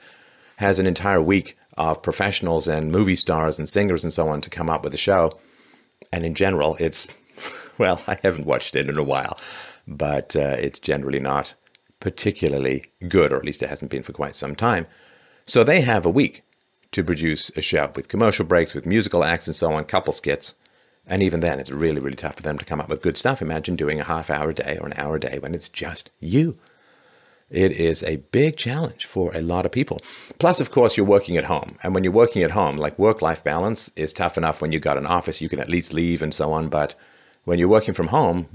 has 0.58 0.80
an 0.80 0.88
entire 0.88 1.22
week 1.22 1.58
of 1.78 2.02
professionals 2.02 2.68
and 2.68 2.92
movie 2.92 3.16
stars 3.16 3.58
and 3.58 3.68
singers 3.68 4.04
and 4.04 4.12
so 4.12 4.28
on 4.28 4.42
to 4.42 4.50
come 4.50 4.70
up 4.70 4.84
with 4.84 4.94
a 4.94 4.98
show. 4.98 5.40
And 6.12 6.26
in 6.26 6.36
general, 6.36 6.76
it's, 6.80 7.08
well, 7.78 8.02
I 8.08 8.18
haven't 8.22 8.46
watched 8.46 8.76
it 8.76 8.90
in 8.90 8.98
a 8.98 9.04
while, 9.04 9.40
but 9.88 10.36
uh, 10.36 10.58
it's 10.60 10.80
generally 10.80 11.20
not 11.20 11.56
particularly 12.00 12.86
good, 13.08 13.31
or 13.31 13.38
at 13.38 13.46
least 13.46 13.64
it 13.64 13.70
hasn't 13.70 13.92
been 13.92 14.04
for 14.04 14.14
quite 14.14 14.36
some 14.36 14.56
time. 14.56 14.88
So 15.46 15.64
they 15.64 15.81
have 15.81 16.06
a 16.06 16.10
week 16.10 16.44
to 16.92 17.04
produce 17.04 17.50
a 17.56 17.62
show 17.62 17.92
with 17.96 18.08
commercial 18.08 18.46
breaks, 18.46 18.74
with 18.74 18.86
musical 18.86 19.24
acts 19.24 19.48
and 19.48 19.56
so 19.56 19.72
on, 19.74 19.84
couple 19.86 20.14
skits. 20.14 20.56
And 21.09 21.23
even 21.23 21.39
then, 21.39 21.59
it's 21.59 21.71
really, 21.71 22.00
really 22.00 22.15
tough 22.15 22.35
for 22.35 22.44
them 22.44 22.59
to 22.59 22.65
come 22.65 22.79
up 22.79 22.88
with 22.88 23.01
good 23.01 23.17
stuff. 23.17 23.41
Imagine 23.41 23.75
doing 23.75 24.00
a 24.00 24.03
half 24.03 24.29
hour 24.29 24.51
a 24.51 24.53
day 24.53 24.77
or 24.79 24.85
an 24.85 24.94
hour 24.95 25.15
a 25.15 25.19
day 25.19 25.39
when 25.39 25.56
it's 25.56 25.67
just 25.67 26.11
you. 26.19 26.57
It 27.50 27.71
is 27.71 28.03
a 28.03 28.17
big 28.17 28.57
challenge 28.57 29.07
for 29.07 29.35
a 29.35 29.41
lot 29.41 29.65
of 29.65 29.71
people. 29.71 30.00
Plus, 30.38 30.59
of 30.59 30.69
course, 30.69 30.95
you're 30.95 31.06
working 31.06 31.35
at 31.35 31.45
home. 31.45 31.79
And 31.81 31.95
when 31.95 32.03
you're 32.03 32.13
working 32.13 32.44
at 32.44 32.51
home, 32.51 32.77
like 32.77 33.00
work 33.00 33.23
life 33.23 33.44
balance 33.44 33.91
is 33.95 34.13
tough 34.13 34.38
enough 34.38 34.61
when 34.61 34.71
you've 34.71 34.83
got 34.83 35.00
an 35.00 35.07
office, 35.07 35.41
you 35.41 35.50
can 35.50 35.59
at 35.59 35.69
least 35.69 35.94
leave 35.94 36.21
and 36.21 36.31
so 36.31 36.53
on. 36.53 36.69
But 36.69 36.94
when 37.44 37.57
you're 37.57 37.67
working 37.67 37.95
from 37.95 38.07
home, 38.07 38.47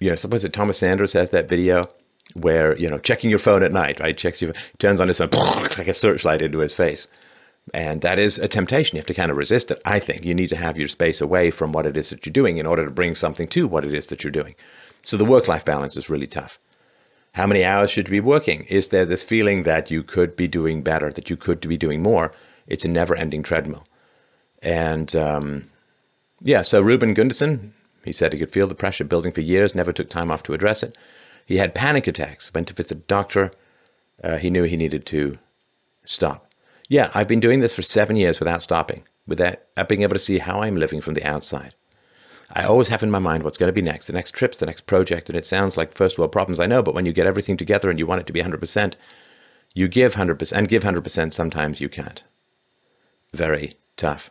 you 0.00 0.10
know, 0.10 0.16
suppose 0.16 0.42
that 0.42 0.52
Thomas 0.52 0.78
Sanders 0.78 1.12
has 1.12 1.30
that 1.30 1.48
video 1.48 1.88
where, 2.34 2.76
you 2.76 2.90
know, 2.90 2.98
checking 2.98 3.30
your 3.30 3.38
phone 3.38 3.62
at 3.62 3.72
night, 3.72 4.00
right? 4.00 4.18
Checks 4.18 4.42
your, 4.42 4.52
turns 4.78 5.00
on 5.00 5.06
his 5.06 5.18
phone, 5.18 5.30
like 5.32 5.86
a 5.86 5.94
searchlight 5.94 6.42
into 6.42 6.58
his 6.58 6.74
face. 6.74 7.06
And 7.72 8.00
that 8.00 8.18
is 8.18 8.38
a 8.38 8.48
temptation. 8.48 8.96
You 8.96 9.00
have 9.00 9.06
to 9.06 9.14
kind 9.14 9.30
of 9.30 9.36
resist 9.36 9.70
it. 9.70 9.80
I 9.84 9.98
think 9.98 10.24
you 10.24 10.34
need 10.34 10.48
to 10.48 10.56
have 10.56 10.76
your 10.76 10.88
space 10.88 11.20
away 11.20 11.50
from 11.50 11.72
what 11.72 11.86
it 11.86 11.96
is 11.96 12.10
that 12.10 12.26
you're 12.26 12.32
doing 12.32 12.56
in 12.56 12.66
order 12.66 12.84
to 12.84 12.90
bring 12.90 13.14
something 13.14 13.46
to 13.48 13.68
what 13.68 13.84
it 13.84 13.94
is 13.94 14.08
that 14.08 14.24
you're 14.24 14.32
doing. 14.32 14.54
So 15.02 15.16
the 15.16 15.24
work 15.24 15.48
life 15.48 15.64
balance 15.64 15.96
is 15.96 16.10
really 16.10 16.26
tough. 16.26 16.58
How 17.34 17.46
many 17.46 17.64
hours 17.64 17.90
should 17.90 18.08
you 18.08 18.12
be 18.12 18.20
working? 18.20 18.64
Is 18.64 18.88
there 18.88 19.06
this 19.06 19.22
feeling 19.22 19.62
that 19.62 19.90
you 19.90 20.02
could 20.02 20.36
be 20.36 20.48
doing 20.48 20.82
better, 20.82 21.10
that 21.12 21.30
you 21.30 21.36
could 21.36 21.60
be 21.60 21.76
doing 21.78 22.02
more? 22.02 22.32
It's 22.66 22.84
a 22.84 22.88
never 22.88 23.14
ending 23.14 23.42
treadmill. 23.42 23.86
And 24.60 25.14
um, 25.16 25.70
yeah, 26.42 26.62
so 26.62 26.80
Ruben 26.80 27.14
Gundersen, 27.14 27.70
he 28.04 28.12
said 28.12 28.32
he 28.32 28.38
could 28.38 28.52
feel 28.52 28.66
the 28.66 28.74
pressure 28.74 29.04
building 29.04 29.32
for 29.32 29.40
years, 29.40 29.74
never 29.74 29.92
took 29.92 30.10
time 30.10 30.30
off 30.30 30.42
to 30.44 30.54
address 30.54 30.82
it. 30.82 30.96
He 31.46 31.56
had 31.56 31.74
panic 31.74 32.06
attacks, 32.06 32.52
went 32.52 32.68
to 32.68 32.74
visit 32.74 32.98
a 32.98 33.00
doctor. 33.00 33.52
Uh, 34.22 34.36
he 34.36 34.50
knew 34.50 34.64
he 34.64 34.76
needed 34.76 35.06
to 35.06 35.38
stop. 36.04 36.51
Yeah, 36.88 37.10
I've 37.14 37.28
been 37.28 37.40
doing 37.40 37.60
this 37.60 37.74
for 37.74 37.82
seven 37.82 38.16
years 38.16 38.38
without 38.40 38.62
stopping, 38.62 39.04
without 39.26 39.58
uh, 39.76 39.84
being 39.84 40.02
able 40.02 40.14
to 40.14 40.18
see 40.18 40.38
how 40.38 40.62
I'm 40.62 40.76
living 40.76 41.00
from 41.00 41.14
the 41.14 41.24
outside. 41.24 41.74
I 42.52 42.64
always 42.64 42.88
have 42.88 43.02
in 43.02 43.10
my 43.10 43.18
mind 43.18 43.44
what's 43.44 43.56
going 43.56 43.68
to 43.68 43.72
be 43.72 43.80
next, 43.80 44.06
the 44.06 44.12
next 44.12 44.32
trips, 44.32 44.58
the 44.58 44.66
next 44.66 44.86
project, 44.86 45.28
and 45.28 45.38
it 45.38 45.46
sounds 45.46 45.76
like 45.76 45.94
first 45.94 46.18
world 46.18 46.32
problems, 46.32 46.60
I 46.60 46.66
know, 46.66 46.82
but 46.82 46.94
when 46.94 47.06
you 47.06 47.12
get 47.12 47.26
everything 47.26 47.56
together 47.56 47.88
and 47.88 47.98
you 47.98 48.06
want 48.06 48.20
it 48.20 48.26
to 48.26 48.32
be 48.32 48.42
100%, 48.42 48.94
you 49.74 49.88
give 49.88 50.14
100% 50.14 50.52
and 50.52 50.68
give 50.68 50.82
100%, 50.82 51.32
sometimes 51.32 51.80
you 51.80 51.88
can't. 51.88 52.24
Very 53.32 53.78
tough. 53.96 54.30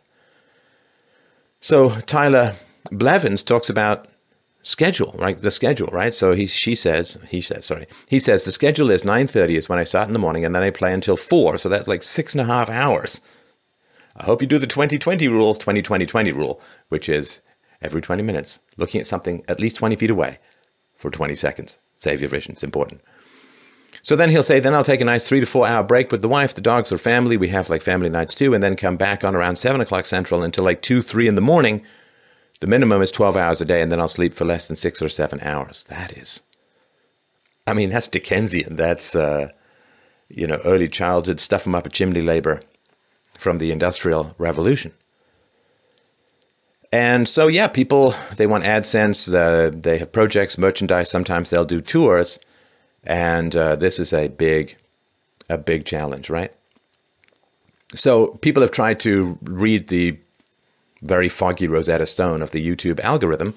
So 1.60 2.00
Tyler 2.00 2.54
Blevins 2.92 3.42
talks 3.42 3.68
about 3.68 4.06
schedule, 4.62 5.14
right? 5.18 5.36
The 5.36 5.50
schedule, 5.50 5.88
right? 5.88 6.14
So 6.14 6.32
he, 6.34 6.46
she 6.46 6.74
says, 6.74 7.18
he 7.28 7.40
says, 7.40 7.66
sorry, 7.66 7.86
he 8.08 8.18
says 8.18 8.44
the 8.44 8.52
schedule 8.52 8.90
is 8.90 9.02
9.30 9.02 9.56
is 9.56 9.68
when 9.68 9.78
I 9.78 9.84
start 9.84 10.08
in 10.08 10.12
the 10.12 10.18
morning 10.18 10.44
and 10.44 10.54
then 10.54 10.62
I 10.62 10.70
play 10.70 10.92
until 10.92 11.16
4, 11.16 11.58
so 11.58 11.68
that's 11.68 11.88
like 11.88 12.02
six 12.02 12.34
and 12.34 12.40
a 12.40 12.44
half 12.44 12.70
hours. 12.70 13.20
I 14.16 14.24
hope 14.24 14.40
you 14.40 14.46
do 14.46 14.58
the 14.58 14.66
2020 14.66 15.26
rule, 15.28 15.54
2020 15.54 16.32
rule, 16.32 16.60
which 16.88 17.08
is 17.08 17.40
every 17.80 18.00
20 18.00 18.22
minutes, 18.22 18.58
looking 18.76 19.00
at 19.00 19.06
something 19.06 19.42
at 19.48 19.60
least 19.60 19.76
20 19.76 19.96
feet 19.96 20.10
away 20.10 20.38
for 20.94 21.10
20 21.10 21.34
seconds. 21.34 21.78
Save 21.96 22.20
your 22.20 22.30
vision, 22.30 22.52
it's 22.52 22.64
important. 22.64 23.00
So 24.02 24.16
then 24.16 24.30
he'll 24.30 24.42
say, 24.42 24.58
then 24.58 24.74
I'll 24.74 24.82
take 24.82 25.00
a 25.00 25.04
nice 25.04 25.26
three 25.26 25.40
to 25.40 25.46
four 25.46 25.66
hour 25.66 25.84
break 25.84 26.10
with 26.10 26.22
the 26.22 26.28
wife, 26.28 26.54
the 26.54 26.60
dogs, 26.60 26.90
or 26.90 26.98
family. 26.98 27.36
We 27.36 27.48
have 27.48 27.70
like 27.70 27.82
family 27.82 28.08
nights 28.08 28.34
too, 28.34 28.52
and 28.52 28.62
then 28.62 28.74
come 28.74 28.96
back 28.96 29.22
on 29.22 29.36
around 29.36 29.56
seven 29.56 29.80
o'clock 29.80 30.06
central 30.06 30.42
until 30.42 30.64
like 30.64 30.82
two, 30.82 31.02
three 31.02 31.28
in 31.28 31.36
the 31.36 31.40
morning. 31.40 31.82
The 32.62 32.68
minimum 32.68 33.02
is 33.02 33.10
12 33.10 33.36
hours 33.36 33.60
a 33.60 33.64
day, 33.64 33.82
and 33.82 33.90
then 33.90 33.98
I'll 33.98 34.06
sleep 34.06 34.34
for 34.34 34.44
less 34.44 34.68
than 34.68 34.76
six 34.76 35.02
or 35.02 35.08
seven 35.08 35.40
hours. 35.40 35.82
That 35.88 36.16
is, 36.16 36.42
I 37.66 37.74
mean, 37.74 37.90
that's 37.90 38.06
Dickensian. 38.06 38.76
That's, 38.76 39.16
uh, 39.16 39.48
you 40.28 40.46
know, 40.46 40.60
early 40.64 40.88
childhood, 40.88 41.40
stuff 41.40 41.64
them 41.64 41.74
up 41.74 41.86
a 41.86 41.90
chimney 41.90 42.22
labor 42.22 42.62
from 43.36 43.58
the 43.58 43.72
Industrial 43.72 44.30
Revolution. 44.38 44.92
And 46.92 47.26
so, 47.26 47.48
yeah, 47.48 47.66
people, 47.66 48.14
they 48.36 48.46
want 48.46 48.62
AdSense, 48.62 49.34
uh, 49.34 49.76
they 49.76 49.98
have 49.98 50.12
projects, 50.12 50.56
merchandise, 50.56 51.10
sometimes 51.10 51.50
they'll 51.50 51.64
do 51.64 51.80
tours. 51.80 52.38
And 53.02 53.56
uh, 53.56 53.74
this 53.74 53.98
is 53.98 54.12
a 54.12 54.28
big, 54.28 54.76
a 55.50 55.58
big 55.58 55.84
challenge, 55.84 56.30
right? 56.30 56.52
So 57.96 58.28
people 58.34 58.60
have 58.62 58.70
tried 58.70 59.00
to 59.00 59.36
read 59.42 59.88
the 59.88 60.20
very 61.02 61.28
foggy 61.28 61.66
Rosetta 61.66 62.06
Stone 62.06 62.42
of 62.42 62.52
the 62.52 62.66
YouTube 62.66 63.00
algorithm, 63.00 63.54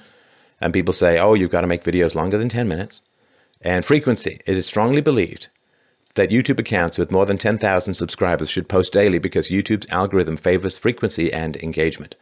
and 0.59 0.73
people 0.73 0.93
say, 0.93 1.19
oh, 1.19 1.33
you've 1.33 1.51
got 1.51 1.61
to 1.61 1.67
make 1.67 1.83
videos 1.83 2.15
longer 2.15 2.37
than 2.37 2.49
10 2.49 2.67
minutes. 2.67 3.01
And 3.61 3.85
frequency. 3.85 4.41
It 4.45 4.57
is 4.57 4.65
strongly 4.65 5.01
believed 5.01 5.47
that 6.15 6.29
YouTube 6.29 6.59
accounts 6.59 6.97
with 6.97 7.11
more 7.11 7.25
than 7.25 7.37
10,000 7.37 7.93
subscribers 7.93 8.49
should 8.49 8.69
post 8.69 8.93
daily 8.93 9.19
because 9.19 9.49
YouTube's 9.49 9.87
algorithm 9.89 10.37
favors 10.37 10.77
frequency 10.77 11.31
and 11.31 11.57
engagement. 11.57 12.15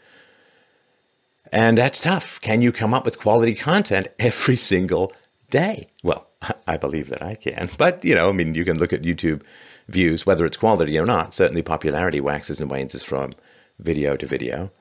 And 1.51 1.77
that's 1.77 2.01
tough. 2.01 2.41
Can 2.41 2.61
you 2.61 2.71
come 2.71 2.93
up 2.93 3.05
with 3.05 3.19
quality 3.19 3.53
content 3.53 4.07
every 4.17 4.55
single 4.55 5.13
day? 5.49 5.89
Well, 6.03 6.27
I 6.67 6.77
believe 6.77 7.09
that 7.09 7.21
I 7.21 7.35
can. 7.35 7.69
But, 7.77 8.03
you 8.03 8.15
know, 8.15 8.29
I 8.29 8.31
mean, 8.31 8.55
you 8.55 8.65
can 8.65 8.79
look 8.79 8.93
at 8.93 9.03
YouTube 9.03 9.41
views, 9.87 10.25
whether 10.25 10.45
it's 10.45 10.57
quality 10.57 10.97
or 10.97 11.05
not. 11.05 11.35
Certainly, 11.35 11.61
popularity 11.61 12.19
waxes 12.19 12.59
and 12.59 12.71
wanes 12.71 13.03
from 13.03 13.33
video 13.79 14.15
to 14.17 14.25
video. 14.25 14.71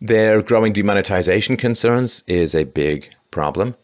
Their 0.00 0.42
growing 0.42 0.72
demonetization 0.72 1.56
concerns 1.56 2.22
is 2.26 2.54
a 2.54 2.64
big 2.64 3.10
problem. 3.30 3.76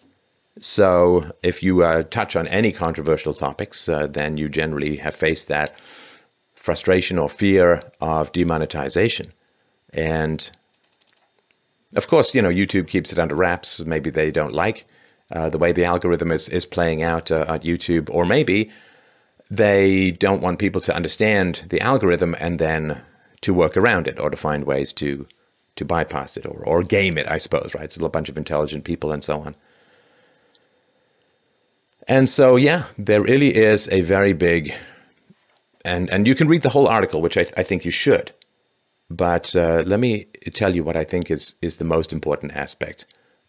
So, 0.60 1.32
if 1.42 1.62
you 1.62 1.82
uh, 1.82 2.04
touch 2.04 2.36
on 2.36 2.46
any 2.46 2.70
controversial 2.70 3.34
topics, 3.34 3.88
uh, 3.88 4.06
then 4.06 4.36
you 4.36 4.48
generally 4.48 4.96
have 4.96 5.16
faced 5.16 5.48
that 5.48 5.76
frustration 6.54 7.18
or 7.18 7.28
fear 7.28 7.82
of 8.00 8.30
demonetization. 8.30 9.32
And 9.92 10.50
of 11.96 12.06
course, 12.06 12.34
you 12.34 12.42
know, 12.42 12.48
YouTube 12.48 12.88
keeps 12.88 13.12
it 13.12 13.18
under 13.18 13.34
wraps. 13.34 13.80
Maybe 13.84 14.10
they 14.10 14.30
don't 14.30 14.54
like 14.54 14.86
uh, 15.30 15.50
the 15.50 15.58
way 15.58 15.72
the 15.72 15.84
algorithm 15.84 16.30
is, 16.30 16.48
is 16.48 16.66
playing 16.66 17.02
out 17.02 17.30
uh, 17.30 17.44
at 17.48 17.62
YouTube, 17.64 18.08
or 18.10 18.24
maybe 18.24 18.70
they 19.50 20.12
don't 20.12 20.42
want 20.42 20.58
people 20.58 20.80
to 20.82 20.94
understand 20.94 21.66
the 21.68 21.80
algorithm 21.80 22.34
and 22.38 22.58
then 22.58 23.02
to 23.40 23.52
work 23.52 23.76
around 23.76 24.08
it 24.08 24.18
or 24.18 24.30
to 24.30 24.36
find 24.36 24.64
ways 24.64 24.92
to 24.92 25.26
to 25.76 25.84
bypass 25.84 26.36
it 26.36 26.46
or, 26.46 26.62
or 26.64 26.82
game 26.82 27.18
it, 27.18 27.26
I 27.28 27.38
suppose, 27.38 27.74
right? 27.74 27.84
It's 27.84 27.96
a 27.96 28.08
bunch 28.08 28.28
of 28.28 28.38
intelligent 28.38 28.84
people 28.84 29.12
and 29.12 29.24
so 29.24 29.40
on. 29.40 29.56
And 32.06 32.28
so, 32.28 32.56
yeah, 32.56 32.84
there 32.98 33.22
really 33.22 33.56
is 33.56 33.88
a 33.90 34.02
very 34.02 34.34
big, 34.34 34.74
and, 35.84 36.10
and 36.10 36.26
you 36.26 36.34
can 36.34 36.48
read 36.48 36.62
the 36.62 36.68
whole 36.68 36.86
article, 36.86 37.22
which 37.22 37.38
I, 37.38 37.46
I 37.56 37.62
think 37.62 37.84
you 37.84 37.90
should. 37.90 38.32
But 39.08 39.56
uh, 39.56 39.82
let 39.86 40.00
me 40.00 40.24
tell 40.52 40.74
you 40.74 40.84
what 40.84 40.96
I 40.96 41.04
think 41.04 41.30
is, 41.30 41.54
is 41.62 41.76
the 41.76 41.84
most 41.84 42.12
important 42.12 42.52
aspect 42.52 43.06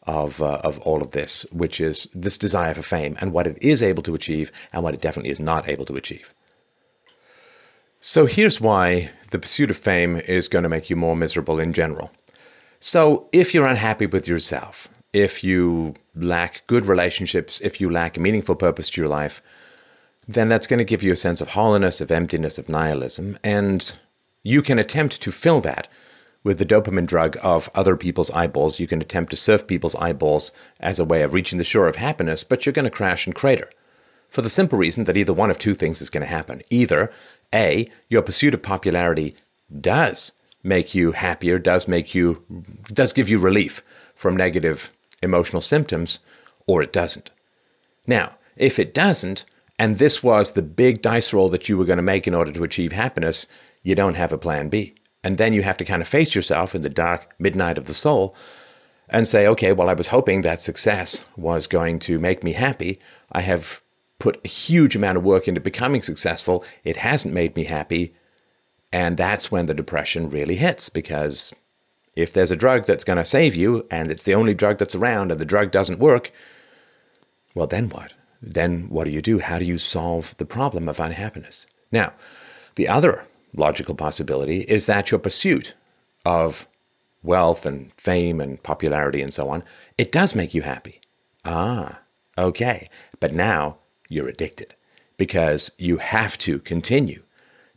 of 0.07 0.41
uh, 0.41 0.61
of 0.63 0.79
all 0.79 1.01
of 1.01 1.11
this, 1.11 1.45
which 1.51 1.81
is 1.81 2.07
this 2.13 2.37
desire 2.37 2.73
for 2.73 2.83
fame 2.83 3.17
and 3.19 3.31
what 3.31 3.47
it 3.47 3.57
is 3.61 3.81
able 3.81 4.03
to 4.03 4.15
achieve 4.15 4.51
and 4.71 4.83
what 4.83 4.93
it 4.93 5.01
definitely 5.01 5.31
is 5.31 5.39
not 5.39 5.67
able 5.67 5.85
to 5.85 5.95
achieve. 5.95 6.33
So 8.07 8.27
here's 8.27 8.61
why 8.61 9.09
the 9.31 9.39
pursuit 9.39 9.71
of 9.71 9.77
fame 9.77 10.17
is 10.17 10.47
going 10.47 10.61
to 10.61 10.69
make 10.69 10.91
you 10.91 10.95
more 10.95 11.15
miserable 11.15 11.59
in 11.59 11.73
general. 11.73 12.11
So 12.79 13.27
if 13.31 13.51
you're 13.51 13.65
unhappy 13.65 14.05
with 14.05 14.27
yourself, 14.27 14.87
if 15.11 15.43
you 15.43 15.95
lack 16.15 16.67
good 16.67 16.85
relationships, 16.85 17.59
if 17.61 17.81
you 17.81 17.89
lack 17.89 18.15
a 18.15 18.19
meaningful 18.19 18.53
purpose 18.53 18.91
to 18.91 19.01
your 19.01 19.09
life, 19.09 19.41
then 20.27 20.49
that's 20.49 20.67
going 20.67 20.77
to 20.77 20.85
give 20.85 21.01
you 21.01 21.13
a 21.13 21.17
sense 21.17 21.41
of 21.41 21.49
hollowness, 21.49 21.99
of 21.99 22.11
emptiness, 22.11 22.59
of 22.59 22.69
nihilism, 22.69 23.39
and 23.43 23.95
you 24.43 24.61
can 24.61 24.77
attempt 24.77 25.19
to 25.23 25.31
fill 25.31 25.59
that 25.61 25.87
with 26.43 26.59
the 26.59 26.65
dopamine 26.65 27.07
drug 27.07 27.39
of 27.41 27.71
other 27.73 27.97
people's 27.97 28.29
eyeballs, 28.29 28.79
you 28.79 28.85
can 28.85 29.01
attempt 29.01 29.31
to 29.31 29.35
surf 29.35 29.65
people's 29.65 29.95
eyeballs 29.95 30.51
as 30.79 30.99
a 30.99 31.05
way 31.05 31.23
of 31.23 31.33
reaching 31.33 31.57
the 31.57 31.63
shore 31.63 31.87
of 31.87 31.95
happiness, 31.95 32.43
but 32.43 32.67
you're 32.67 32.73
going 32.73 32.85
to 32.85 32.91
crash 32.91 33.25
and 33.25 33.33
crater. 33.33 33.71
For 34.35 34.41
the 34.41 34.49
simple 34.49 34.77
reason 34.77 35.05
that 35.05 35.15
either 35.15 35.31
one 35.31 35.49
of 35.49 35.57
two 35.57 35.75
things 35.75 36.01
is 36.01 36.09
going 36.09 36.19
to 36.19 36.27
happen. 36.27 36.61
Either, 36.69 37.09
A, 37.53 37.89
your 38.09 38.21
pursuit 38.21 38.53
of 38.53 38.61
popularity 38.61 39.35
does 39.81 40.31
make 40.63 40.95
you 40.95 41.11
happier, 41.11 41.59
does 41.59 41.87
make 41.87 42.15
you, 42.15 42.43
does 42.87 43.13
give 43.13 43.29
you 43.29 43.39
relief 43.39 43.83
from 44.15 44.35
negative 44.35 44.89
emotional 45.21 45.61
symptoms, 45.61 46.19
or 46.67 46.81
it 46.81 46.91
doesn't. 46.93 47.29
Now, 48.07 48.35
if 48.55 48.79
it 48.79 48.93
doesn't, 48.93 49.45
and 49.77 49.97
this 49.97 50.23
was 50.23 50.51
the 50.51 50.61
big 50.61 51.01
dice 51.01 51.33
roll 51.33 51.49
that 51.49 51.67
you 51.67 51.77
were 51.77 51.85
going 51.85 51.97
to 51.97 52.03
make 52.03 52.27
in 52.27 52.33
order 52.33 52.51
to 52.51 52.63
achieve 52.63 52.91
happiness, 52.91 53.47
you 53.83 53.95
don't 53.95 54.15
have 54.15 54.31
a 54.31 54.37
plan 54.37 54.69
B. 54.69 54.95
And 55.23 55.37
then 55.37 55.53
you 55.53 55.63
have 55.63 55.77
to 55.77 55.85
kind 55.85 56.01
of 56.01 56.07
face 56.07 56.35
yourself 56.35 56.75
in 56.75 56.81
the 56.83 56.89
dark 56.89 57.33
midnight 57.39 57.77
of 57.77 57.85
the 57.85 57.93
soul 57.93 58.35
and 59.09 59.27
say, 59.27 59.47
okay, 59.47 59.73
well, 59.73 59.89
I 59.89 59.93
was 59.93 60.07
hoping 60.07 60.41
that 60.41 60.61
success 60.61 61.23
was 61.35 61.67
going 61.67 61.99
to 61.99 62.19
make 62.19 62.43
me 62.43 62.53
happy. 62.53 62.99
I 63.31 63.41
have 63.41 63.81
put 64.19 64.39
a 64.43 64.47
huge 64.47 64.95
amount 64.95 65.17
of 65.17 65.23
work 65.23 65.47
into 65.47 65.59
becoming 65.59 66.01
successful. 66.01 66.63
It 66.83 66.97
hasn't 66.97 67.33
made 67.33 67.55
me 67.55 67.65
happy. 67.65 68.13
And 68.91 69.17
that's 69.17 69.51
when 69.51 69.65
the 69.65 69.73
depression 69.73 70.29
really 70.29 70.55
hits 70.55 70.89
because 70.89 71.53
if 72.15 72.31
there's 72.31 72.51
a 72.51 72.55
drug 72.55 72.85
that's 72.85 73.03
going 73.03 73.17
to 73.17 73.25
save 73.25 73.55
you 73.55 73.85
and 73.91 74.09
it's 74.09 74.23
the 74.23 74.35
only 74.35 74.53
drug 74.53 74.77
that's 74.77 74.95
around 74.95 75.31
and 75.31 75.39
the 75.39 75.45
drug 75.45 75.71
doesn't 75.71 75.99
work, 75.99 76.31
well, 77.53 77.67
then 77.67 77.89
what? 77.89 78.13
Then 78.41 78.87
what 78.89 79.05
do 79.05 79.11
you 79.11 79.21
do? 79.21 79.39
How 79.39 79.59
do 79.59 79.65
you 79.65 79.77
solve 79.77 80.35
the 80.37 80.45
problem 80.45 80.87
of 80.87 80.99
unhappiness? 80.99 81.65
Now, 81.91 82.13
the 82.75 82.87
other 82.87 83.25
logical 83.55 83.95
possibility 83.95 84.61
is 84.61 84.85
that 84.85 85.11
your 85.11 85.19
pursuit 85.19 85.73
of 86.25 86.67
wealth 87.23 87.65
and 87.65 87.91
fame 87.93 88.39
and 88.39 88.61
popularity 88.61 89.21
and 89.21 89.33
so 89.33 89.49
on, 89.49 89.63
it 89.97 90.11
does 90.11 90.35
make 90.35 90.53
you 90.53 90.61
happy. 90.61 91.01
Ah, 91.43 91.99
okay. 92.37 92.89
But 93.19 93.33
now 93.33 93.77
you're 94.09 94.27
addicted 94.27 94.75
because 95.17 95.71
you 95.77 95.97
have 95.97 96.37
to 96.39 96.59
continue 96.59 97.23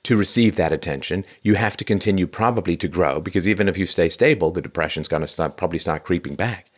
to 0.04 0.16
receive 0.16 0.56
that 0.56 0.72
attention. 0.72 1.24
You 1.42 1.54
have 1.54 1.76
to 1.76 1.84
continue 1.84 2.26
probably 2.26 2.76
to 2.76 2.88
grow 2.88 3.20
because 3.20 3.46
even 3.46 3.68
if 3.68 3.76
you 3.76 3.86
stay 3.86 4.08
stable, 4.08 4.50
the 4.50 4.62
depression's 4.62 5.08
going 5.08 5.22
to 5.22 5.26
start, 5.26 5.56
probably 5.56 5.78
start 5.78 6.04
creeping 6.04 6.34
back. 6.34 6.70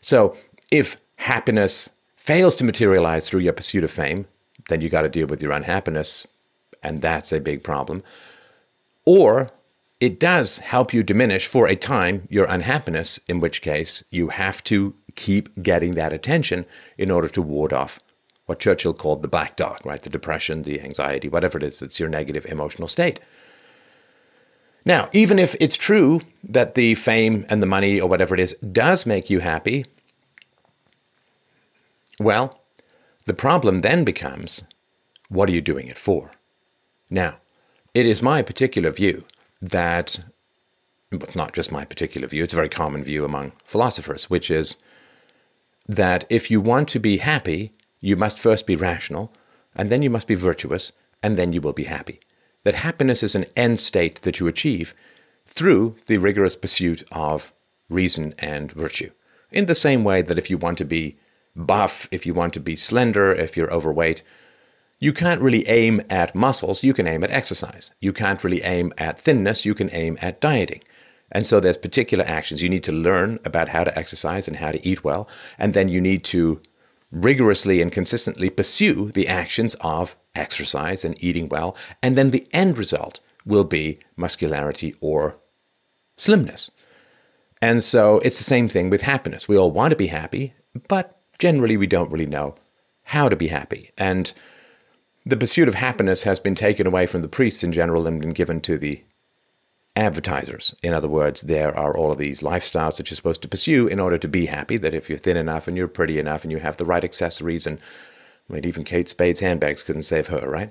So 0.00 0.36
if 0.70 0.96
happiness 1.16 1.90
fails 2.16 2.56
to 2.56 2.64
materialize 2.64 3.28
through 3.28 3.40
your 3.40 3.52
pursuit 3.52 3.84
of 3.84 3.90
fame, 3.90 4.26
then 4.68 4.80
you 4.80 4.88
got 4.88 5.02
to 5.02 5.08
deal 5.08 5.26
with 5.26 5.42
your 5.42 5.52
unhappiness 5.52 6.26
and 6.82 7.00
that's 7.00 7.32
a 7.32 7.40
big 7.40 7.62
problem. 7.62 8.02
Or 9.04 9.50
it 10.00 10.18
does 10.18 10.58
help 10.58 10.92
you 10.92 11.02
diminish 11.02 11.46
for 11.46 11.68
a 11.68 11.76
time 11.76 12.26
your 12.28 12.46
unhappiness, 12.46 13.20
in 13.28 13.38
which 13.38 13.62
case 13.62 14.02
you 14.10 14.28
have 14.28 14.62
to 14.64 14.94
keep 15.14 15.62
getting 15.62 15.94
that 15.94 16.12
attention 16.12 16.66
in 16.98 17.10
order 17.10 17.28
to 17.28 17.42
ward 17.42 17.72
off 17.72 18.00
what 18.46 18.58
Churchill 18.58 18.94
called 18.94 19.22
the 19.22 19.28
black 19.28 19.56
dog, 19.56 19.84
right? 19.84 20.02
The 20.02 20.10
depression, 20.10 20.62
the 20.62 20.80
anxiety, 20.80 21.28
whatever 21.28 21.58
it 21.58 21.64
is, 21.64 21.80
it's 21.82 22.00
your 22.00 22.08
negative 22.08 22.44
emotional 22.46 22.88
state. 22.88 23.20
Now, 24.84 25.08
even 25.12 25.38
if 25.38 25.54
it's 25.60 25.76
true 25.76 26.20
that 26.42 26.74
the 26.74 26.96
fame 26.96 27.46
and 27.48 27.62
the 27.62 27.66
money 27.66 28.00
or 28.00 28.08
whatever 28.08 28.34
it 28.34 28.40
is 28.40 28.54
does 28.56 29.06
make 29.06 29.30
you 29.30 29.38
happy, 29.38 29.86
well, 32.18 32.60
the 33.24 33.34
problem 33.34 33.80
then 33.80 34.02
becomes 34.04 34.64
what 35.28 35.48
are 35.48 35.52
you 35.52 35.60
doing 35.60 35.86
it 35.86 35.98
for? 35.98 36.32
Now, 37.10 37.36
it 37.94 38.06
is 38.06 38.22
my 38.22 38.42
particular 38.42 38.90
view 38.90 39.24
that, 39.60 40.20
but 41.10 41.36
not 41.36 41.52
just 41.52 41.70
my 41.70 41.84
particular 41.84 42.26
view, 42.26 42.42
it's 42.42 42.52
a 42.52 42.56
very 42.56 42.68
common 42.68 43.04
view 43.04 43.24
among 43.24 43.52
philosophers, 43.64 44.28
which 44.28 44.50
is 44.50 44.76
that 45.88 46.24
if 46.28 46.50
you 46.50 46.60
want 46.60 46.88
to 46.88 46.98
be 46.98 47.18
happy, 47.18 47.72
you 48.02 48.16
must 48.16 48.38
first 48.38 48.66
be 48.66 48.76
rational, 48.76 49.32
and 49.74 49.88
then 49.90 50.02
you 50.02 50.10
must 50.10 50.26
be 50.26 50.34
virtuous, 50.34 50.92
and 51.22 51.38
then 51.38 51.54
you 51.54 51.62
will 51.62 51.72
be 51.72 51.84
happy. 51.84 52.20
That 52.64 52.74
happiness 52.74 53.22
is 53.22 53.34
an 53.34 53.46
end 53.56 53.80
state 53.80 54.20
that 54.22 54.38
you 54.38 54.46
achieve 54.46 54.92
through 55.46 55.96
the 56.06 56.18
rigorous 56.18 56.56
pursuit 56.56 57.02
of 57.10 57.52
reason 57.88 58.34
and 58.38 58.70
virtue. 58.72 59.10
In 59.50 59.66
the 59.66 59.74
same 59.74 60.04
way 60.04 60.20
that 60.20 60.38
if 60.38 60.50
you 60.50 60.58
want 60.58 60.78
to 60.78 60.84
be 60.84 61.16
buff, 61.54 62.08
if 62.10 62.26
you 62.26 62.34
want 62.34 62.52
to 62.54 62.60
be 62.60 62.76
slender, 62.76 63.32
if 63.32 63.56
you're 63.56 63.72
overweight, 63.72 64.22
you 64.98 65.12
can't 65.12 65.40
really 65.40 65.66
aim 65.68 66.00
at 66.08 66.34
muscles, 66.34 66.82
you 66.82 66.94
can 66.94 67.06
aim 67.06 67.24
at 67.24 67.30
exercise. 67.30 67.90
You 68.00 68.12
can't 68.12 68.42
really 68.42 68.62
aim 68.62 68.92
at 68.98 69.20
thinness, 69.20 69.64
you 69.64 69.74
can 69.74 69.90
aim 69.92 70.18
at 70.20 70.40
dieting. 70.40 70.82
And 71.30 71.46
so 71.46 71.60
there's 71.60 71.76
particular 71.76 72.24
actions. 72.24 72.62
You 72.62 72.68
need 72.68 72.84
to 72.84 72.92
learn 72.92 73.38
about 73.44 73.70
how 73.70 73.84
to 73.84 73.98
exercise 73.98 74.46
and 74.46 74.58
how 74.58 74.72
to 74.72 74.86
eat 74.86 75.02
well, 75.02 75.28
and 75.58 75.74
then 75.74 75.88
you 75.88 76.00
need 76.00 76.24
to 76.24 76.60
rigorously 77.12 77.80
and 77.80 77.92
consistently 77.92 78.50
pursue 78.50 79.12
the 79.12 79.28
actions 79.28 79.76
of 79.80 80.16
exercise 80.34 81.04
and 81.04 81.22
eating 81.22 81.48
well, 81.48 81.76
and 82.02 82.16
then 82.16 82.30
the 82.30 82.48
end 82.52 82.78
result 82.78 83.20
will 83.44 83.64
be 83.64 84.00
muscularity 84.16 84.94
or 85.00 85.36
slimness. 86.16 86.70
And 87.60 87.82
so 87.82 88.18
it's 88.20 88.38
the 88.38 88.44
same 88.44 88.68
thing 88.68 88.90
with 88.90 89.02
happiness. 89.02 89.46
We 89.46 89.56
all 89.56 89.70
want 89.70 89.92
to 89.92 89.96
be 89.96 90.08
happy, 90.08 90.54
but 90.88 91.20
generally 91.38 91.76
we 91.76 91.86
don't 91.86 92.10
really 92.10 92.26
know 92.26 92.56
how 93.04 93.28
to 93.28 93.36
be 93.36 93.48
happy. 93.48 93.90
And 93.98 94.32
the 95.24 95.36
pursuit 95.36 95.68
of 95.68 95.74
happiness 95.74 96.24
has 96.24 96.40
been 96.40 96.54
taken 96.54 96.86
away 96.86 97.06
from 97.06 97.22
the 97.22 97.28
priests 97.28 97.62
in 97.62 97.72
general 97.72 98.06
and 98.06 98.20
been 98.20 98.32
given 98.32 98.60
to 98.62 98.78
the 98.78 99.04
advertisers. 99.94 100.74
In 100.82 100.94
other 100.94 101.08
words, 101.08 101.42
there 101.42 101.76
are 101.76 101.96
all 101.96 102.12
of 102.12 102.18
these 102.18 102.40
lifestyles 102.40 102.96
that 102.96 103.10
you're 103.10 103.16
supposed 103.16 103.42
to 103.42 103.48
pursue 103.48 103.86
in 103.86 104.00
order 104.00 104.18
to 104.18 104.28
be 104.28 104.46
happy. 104.46 104.76
That 104.76 104.94
if 104.94 105.08
you're 105.08 105.18
thin 105.18 105.36
enough 105.36 105.68
and 105.68 105.76
you're 105.76 105.88
pretty 105.88 106.18
enough 106.18 106.44
and 106.44 106.52
you 106.52 106.58
have 106.58 106.78
the 106.78 106.84
right 106.84 107.04
accessories, 107.04 107.66
and 107.66 107.78
I 108.48 108.54
mean, 108.54 108.64
even 108.64 108.84
Kate 108.84 109.08
Spade's 109.08 109.40
handbags 109.40 109.82
couldn't 109.82 110.02
save 110.02 110.28
her, 110.28 110.48
right? 110.48 110.70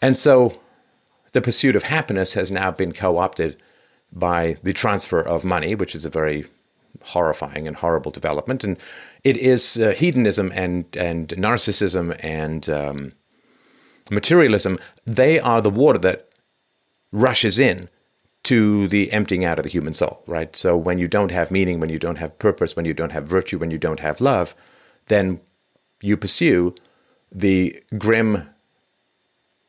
And 0.00 0.16
so 0.16 0.58
the 1.32 1.42
pursuit 1.42 1.76
of 1.76 1.84
happiness 1.84 2.32
has 2.32 2.50
now 2.50 2.70
been 2.70 2.92
co 2.92 3.18
opted 3.18 3.56
by 4.12 4.56
the 4.62 4.72
transfer 4.72 5.20
of 5.20 5.44
money, 5.44 5.74
which 5.74 5.94
is 5.94 6.06
a 6.06 6.10
very 6.10 6.46
horrifying 7.02 7.66
and 7.66 7.76
horrible 7.76 8.10
development. 8.10 8.64
And 8.64 8.78
it 9.24 9.36
is 9.36 9.76
uh, 9.76 9.90
hedonism 9.90 10.50
and, 10.54 10.86
and 10.96 11.28
narcissism 11.28 12.18
and 12.24 12.68
um, 12.70 13.12
materialism. 14.10 14.78
They 15.06 15.38
are 15.38 15.60
the 15.60 15.70
water 15.70 15.98
that 15.98 16.28
rushes 17.12 17.58
in 17.58 17.90
to 18.48 18.88
the 18.88 19.12
emptying 19.12 19.44
out 19.44 19.58
of 19.58 19.62
the 19.62 19.68
human 19.68 19.92
soul, 19.92 20.22
right? 20.26 20.56
So 20.56 20.74
when 20.74 20.98
you 20.98 21.06
don't 21.06 21.30
have 21.30 21.50
meaning, 21.50 21.80
when 21.80 21.90
you 21.90 21.98
don't 21.98 22.16
have 22.16 22.38
purpose, 22.38 22.74
when 22.74 22.86
you 22.86 22.94
don't 22.94 23.12
have 23.12 23.26
virtue, 23.26 23.58
when 23.58 23.70
you 23.70 23.76
don't 23.76 24.00
have 24.00 24.22
love, 24.22 24.54
then 25.08 25.40
you 26.00 26.16
pursue 26.16 26.74
the 27.30 27.82
grim 27.98 28.48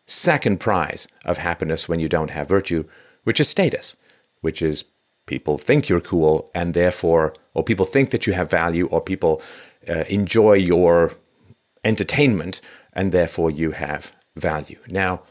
second 0.07 0.61
prize 0.61 1.09
of 1.25 1.39
happiness 1.39 1.89
when 1.89 1.99
you 1.99 2.07
don't 2.07 2.31
have 2.31 2.47
virtue, 2.47 2.85
which 3.25 3.41
is 3.41 3.49
status, 3.49 3.97
which 4.39 4.61
is 4.61 4.85
people 5.25 5.57
think 5.57 5.89
you're 5.89 5.99
cool 5.99 6.49
and 6.55 6.73
therefore, 6.73 7.33
or 7.53 7.65
people 7.65 7.85
think 7.85 8.11
that 8.11 8.25
you 8.25 8.31
have 8.31 8.49
value, 8.49 8.87
or 8.87 9.01
people 9.01 9.41
uh, 9.89 10.05
enjoy 10.07 10.53
your 10.53 11.15
entertainment 11.83 12.61
and 12.93 13.11
therefore 13.11 13.51
you 13.51 13.71
have 13.71 14.13
value. 14.37 14.79
Now, 14.87 15.23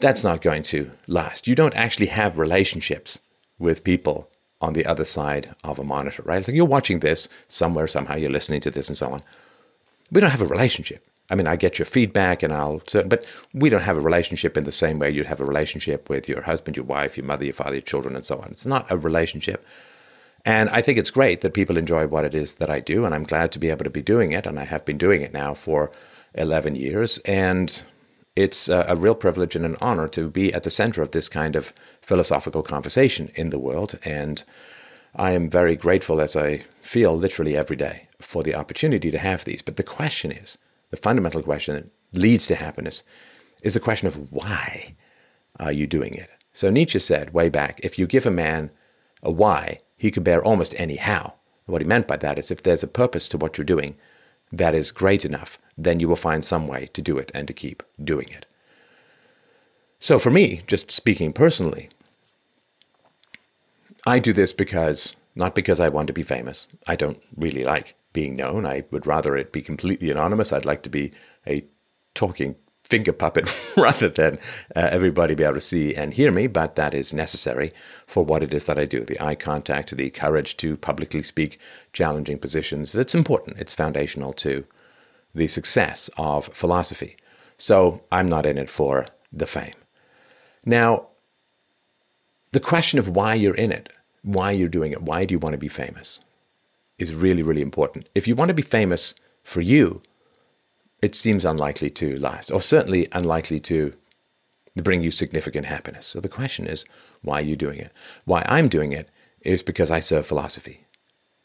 that's 0.00 0.24
not 0.24 0.42
going 0.42 0.62
to 0.64 0.90
last. 1.06 1.46
You 1.46 1.54
don't 1.54 1.74
actually 1.74 2.06
have 2.06 2.38
relationships 2.38 3.20
with 3.58 3.84
people 3.84 4.30
on 4.60 4.72
the 4.72 4.84
other 4.86 5.04
side 5.04 5.54
of 5.64 5.78
a 5.78 5.84
monitor, 5.84 6.22
right? 6.24 6.46
Like 6.46 6.54
you're 6.54 6.64
watching 6.64 7.00
this 7.00 7.28
somewhere, 7.48 7.86
somehow 7.86 8.16
you're 8.16 8.30
listening 8.30 8.60
to 8.62 8.70
this 8.70 8.88
and 8.88 8.96
so 8.96 9.10
on. 9.10 9.22
We 10.10 10.20
don't 10.20 10.30
have 10.30 10.42
a 10.42 10.46
relationship. 10.46 11.06
I 11.30 11.36
mean, 11.36 11.46
I 11.46 11.56
get 11.56 11.78
your 11.78 11.86
feedback 11.86 12.42
and 12.42 12.52
I'll, 12.52 12.82
but 12.92 13.24
we 13.54 13.70
don't 13.70 13.82
have 13.82 13.96
a 13.96 14.00
relationship 14.00 14.56
in 14.56 14.64
the 14.64 14.72
same 14.72 14.98
way 14.98 15.10
you'd 15.10 15.26
have 15.26 15.40
a 15.40 15.44
relationship 15.44 16.10
with 16.10 16.28
your 16.28 16.42
husband, 16.42 16.76
your 16.76 16.84
wife, 16.84 17.16
your 17.16 17.26
mother, 17.26 17.44
your 17.44 17.54
father, 17.54 17.74
your 17.74 17.82
children, 17.82 18.16
and 18.16 18.24
so 18.24 18.38
on. 18.38 18.48
It's 18.50 18.66
not 18.66 18.90
a 18.90 18.98
relationship. 18.98 19.64
And 20.44 20.68
I 20.70 20.82
think 20.82 20.98
it's 20.98 21.10
great 21.10 21.42
that 21.42 21.54
people 21.54 21.76
enjoy 21.76 22.06
what 22.08 22.24
it 22.24 22.34
is 22.34 22.54
that 22.54 22.70
I 22.70 22.80
do, 22.80 23.04
and 23.04 23.14
I'm 23.14 23.24
glad 23.24 23.52
to 23.52 23.58
be 23.58 23.70
able 23.70 23.84
to 23.84 23.90
be 23.90 24.02
doing 24.02 24.32
it. 24.32 24.46
And 24.46 24.58
I 24.58 24.64
have 24.64 24.84
been 24.84 24.98
doing 24.98 25.20
it 25.20 25.32
now 25.32 25.54
for 25.54 25.92
11 26.34 26.76
years. 26.76 27.18
And 27.18 27.82
it's 28.42 28.68
a, 28.68 28.94
real 28.96 29.14
privilege 29.14 29.54
and 29.56 29.64
an 29.64 29.76
honor 29.80 30.08
to 30.08 30.28
be 30.28 30.52
at 30.52 30.64
the 30.64 30.70
center 30.70 31.02
of 31.02 31.10
this 31.10 31.28
kind 31.28 31.56
of 31.56 31.72
philosophical 32.00 32.62
conversation 32.62 33.30
in 33.34 33.50
the 33.50 33.58
world. 33.58 33.98
And 34.04 34.42
I 35.14 35.32
am 35.32 35.50
very 35.50 35.76
grateful, 35.76 36.20
as 36.20 36.36
I 36.36 36.64
feel 36.82 37.16
literally 37.16 37.56
every 37.56 37.76
day, 37.76 38.08
for 38.20 38.42
the 38.42 38.54
opportunity 38.54 39.10
to 39.10 39.18
have 39.18 39.44
these. 39.44 39.62
But 39.62 39.76
the 39.76 39.82
question 39.82 40.32
is 40.32 40.58
the 40.90 40.96
fundamental 40.96 41.42
question 41.42 41.74
that 41.74 42.18
leads 42.18 42.46
to 42.46 42.54
happiness 42.54 43.02
is 43.62 43.74
the 43.74 43.80
question 43.80 44.08
of 44.08 44.32
why 44.32 44.96
are 45.58 45.72
you 45.72 45.86
doing 45.86 46.14
it? 46.14 46.30
So 46.52 46.70
Nietzsche 46.70 46.98
said 46.98 47.34
way 47.34 47.48
back 47.48 47.80
if 47.82 47.98
you 47.98 48.06
give 48.06 48.26
a 48.26 48.30
man 48.30 48.70
a 49.22 49.30
why, 49.30 49.80
he 49.96 50.10
can 50.10 50.22
bear 50.22 50.42
almost 50.42 50.74
any 50.78 50.96
how. 50.96 51.34
What 51.66 51.82
he 51.82 51.86
meant 51.86 52.08
by 52.08 52.16
that 52.16 52.38
is 52.38 52.50
if 52.50 52.62
there's 52.62 52.82
a 52.82 52.88
purpose 52.88 53.28
to 53.28 53.38
what 53.38 53.58
you're 53.58 53.64
doing 53.64 53.96
that 54.52 54.74
is 54.74 54.90
great 54.90 55.24
enough, 55.24 55.58
then 55.76 56.00
you 56.00 56.08
will 56.08 56.16
find 56.16 56.44
some 56.44 56.66
way 56.66 56.86
to 56.92 57.02
do 57.02 57.18
it 57.18 57.30
and 57.34 57.46
to 57.46 57.54
keep 57.54 57.82
doing 58.02 58.28
it. 58.28 58.46
So, 59.98 60.18
for 60.18 60.30
me, 60.30 60.62
just 60.66 60.90
speaking 60.90 61.32
personally, 61.32 61.90
I 64.06 64.18
do 64.18 64.32
this 64.32 64.52
because, 64.52 65.14
not 65.34 65.54
because 65.54 65.78
I 65.78 65.88
want 65.88 66.06
to 66.06 66.12
be 66.12 66.22
famous. 66.22 66.68
I 66.86 66.96
don't 66.96 67.22
really 67.36 67.64
like 67.64 67.96
being 68.12 68.34
known. 68.34 68.64
I 68.66 68.84
would 68.90 69.06
rather 69.06 69.36
it 69.36 69.52
be 69.52 69.62
completely 69.62 70.10
anonymous. 70.10 70.52
I'd 70.52 70.64
like 70.64 70.82
to 70.84 70.90
be 70.90 71.12
a 71.46 71.66
talking 72.14 72.56
finger 72.90 73.12
puppet 73.12 73.48
rather 73.76 74.08
than 74.08 74.38
uh, 74.74 74.88
everybody 74.90 75.34
be 75.34 75.44
able 75.44 75.54
to 75.54 75.60
see 75.60 75.94
and 75.94 76.14
hear 76.14 76.32
me, 76.32 76.48
but 76.48 76.74
that 76.74 76.92
is 76.92 77.14
necessary 77.14 77.72
for 78.06 78.24
what 78.24 78.42
it 78.42 78.52
is 78.52 78.64
that 78.64 78.78
I 78.78 78.84
do. 78.84 79.04
The 79.04 79.20
eye 79.22 79.36
contact, 79.36 79.96
the 79.96 80.10
courage 80.10 80.56
to 80.58 80.76
publicly 80.76 81.22
speak 81.22 81.58
challenging 81.92 82.38
positions, 82.38 82.94
it's 82.94 83.14
important. 83.14 83.58
It's 83.58 83.74
foundational 83.74 84.32
to 84.34 84.64
the 85.34 85.46
success 85.46 86.10
of 86.18 86.46
philosophy. 86.46 87.16
So 87.56 88.02
I'm 88.10 88.28
not 88.28 88.44
in 88.44 88.58
it 88.58 88.68
for 88.68 89.06
the 89.32 89.46
fame. 89.46 89.74
Now, 90.66 91.06
the 92.50 92.60
question 92.60 92.98
of 92.98 93.08
why 93.08 93.34
you're 93.34 93.54
in 93.54 93.70
it, 93.70 93.92
why 94.22 94.50
you're 94.50 94.68
doing 94.68 94.92
it, 94.92 95.02
why 95.02 95.24
do 95.24 95.32
you 95.32 95.38
want 95.38 95.52
to 95.52 95.58
be 95.58 95.68
famous, 95.68 96.20
is 96.98 97.14
really, 97.14 97.42
really 97.42 97.62
important. 97.62 98.08
If 98.14 98.26
you 98.26 98.34
want 98.34 98.48
to 98.48 98.54
be 98.54 98.62
famous 98.62 99.14
for 99.44 99.60
you, 99.60 100.02
it 101.02 101.14
seems 101.14 101.44
unlikely 101.44 101.90
to 101.90 102.18
last, 102.18 102.50
or 102.50 102.60
certainly 102.60 103.08
unlikely 103.12 103.60
to 103.60 103.94
bring 104.76 105.02
you 105.02 105.10
significant 105.10 105.66
happiness. 105.66 106.06
So 106.06 106.20
the 106.20 106.28
question 106.28 106.66
is, 106.66 106.84
why 107.22 107.40
are 107.40 107.44
you 107.44 107.56
doing 107.56 107.78
it? 107.78 107.92
Why 108.24 108.44
I'm 108.46 108.68
doing 108.68 108.92
it 108.92 109.08
is 109.40 109.62
because 109.62 109.90
I 109.90 110.00
serve 110.00 110.26
philosophy. 110.26 110.84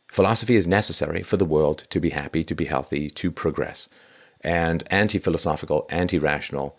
Philosophy 0.07 0.55
is 0.55 0.67
necessary 0.67 1.23
for 1.23 1.37
the 1.37 1.45
world 1.45 1.85
to 1.89 1.99
be 1.99 2.11
happy, 2.11 2.43
to 2.43 2.55
be 2.55 2.65
healthy, 2.65 3.09
to 3.09 3.31
progress. 3.31 3.89
And 4.41 4.83
anti 4.91 5.19
philosophical, 5.19 5.85
anti 5.89 6.17
rational, 6.17 6.77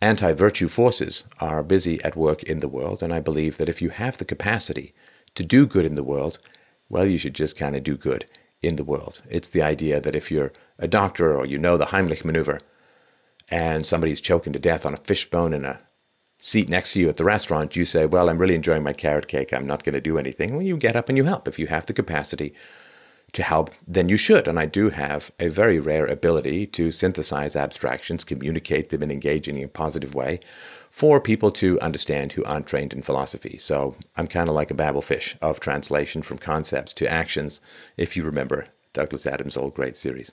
anti 0.00 0.32
virtue 0.32 0.68
forces 0.68 1.24
are 1.40 1.62
busy 1.62 2.02
at 2.02 2.16
work 2.16 2.42
in 2.44 2.60
the 2.60 2.68
world. 2.68 3.02
And 3.02 3.12
I 3.12 3.20
believe 3.20 3.58
that 3.58 3.68
if 3.68 3.82
you 3.82 3.90
have 3.90 4.18
the 4.18 4.24
capacity 4.24 4.94
to 5.34 5.44
do 5.44 5.66
good 5.66 5.84
in 5.84 5.94
the 5.94 6.02
world, 6.02 6.38
well, 6.88 7.06
you 7.06 7.18
should 7.18 7.34
just 7.34 7.56
kind 7.56 7.76
of 7.76 7.84
do 7.84 7.96
good 7.96 8.26
in 8.62 8.76
the 8.76 8.84
world. 8.84 9.22
It's 9.28 9.48
the 9.48 9.62
idea 9.62 10.00
that 10.00 10.16
if 10.16 10.30
you're 10.30 10.52
a 10.80 10.88
doctor 10.88 11.36
or 11.36 11.46
you 11.46 11.58
know 11.58 11.76
the 11.76 11.86
Heimlich 11.86 12.24
maneuver 12.24 12.60
and 13.48 13.84
somebody's 13.86 14.20
choking 14.20 14.52
to 14.52 14.58
death 14.58 14.84
on 14.84 14.94
a 14.94 14.98
fishbone 14.98 15.52
in 15.52 15.64
a 15.64 15.80
seat 16.38 16.68
next 16.68 16.94
to 16.94 17.00
you 17.00 17.08
at 17.08 17.16
the 17.16 17.24
restaurant, 17.24 17.76
you 17.76 17.84
say, 17.84 18.06
Well, 18.06 18.28
I'm 18.28 18.38
really 18.38 18.54
enjoying 18.54 18.82
my 18.82 18.92
carrot 18.92 19.28
cake. 19.28 19.52
I'm 19.52 19.66
not 19.66 19.84
going 19.84 19.94
to 19.94 20.00
do 20.00 20.18
anything. 20.18 20.52
Well, 20.52 20.66
you 20.66 20.76
get 20.76 20.96
up 20.96 21.08
and 21.08 21.18
you 21.18 21.24
help. 21.24 21.46
If 21.46 21.58
you 21.58 21.66
have 21.66 21.86
the 21.86 21.92
capacity 21.92 22.54
to 23.32 23.42
help, 23.42 23.70
then 23.86 24.08
you 24.08 24.16
should. 24.16 24.48
And 24.48 24.58
I 24.58 24.66
do 24.66 24.90
have 24.90 25.30
a 25.38 25.48
very 25.48 25.78
rare 25.78 26.06
ability 26.06 26.66
to 26.68 26.90
synthesize 26.90 27.54
abstractions, 27.54 28.24
communicate 28.24 28.88
them, 28.88 29.02
and 29.02 29.12
engage 29.12 29.46
in 29.46 29.56
a 29.62 29.68
positive 29.68 30.14
way 30.14 30.40
for 30.90 31.20
people 31.20 31.52
to 31.52 31.78
understand 31.80 32.32
who 32.32 32.44
aren't 32.44 32.66
trained 32.66 32.92
in 32.92 33.02
philosophy. 33.02 33.56
So 33.58 33.94
I'm 34.16 34.26
kind 34.26 34.48
of 34.48 34.54
like 34.54 34.70
a 34.70 34.74
Babel 34.74 35.02
fish 35.02 35.36
of 35.40 35.60
translation 35.60 36.22
from 36.22 36.38
concepts 36.38 36.92
to 36.94 37.10
actions, 37.10 37.60
if 37.96 38.16
you 38.16 38.24
remember 38.24 38.66
Douglas 38.92 39.26
Adams' 39.26 39.56
old 39.56 39.74
great 39.74 39.96
series. 39.96 40.32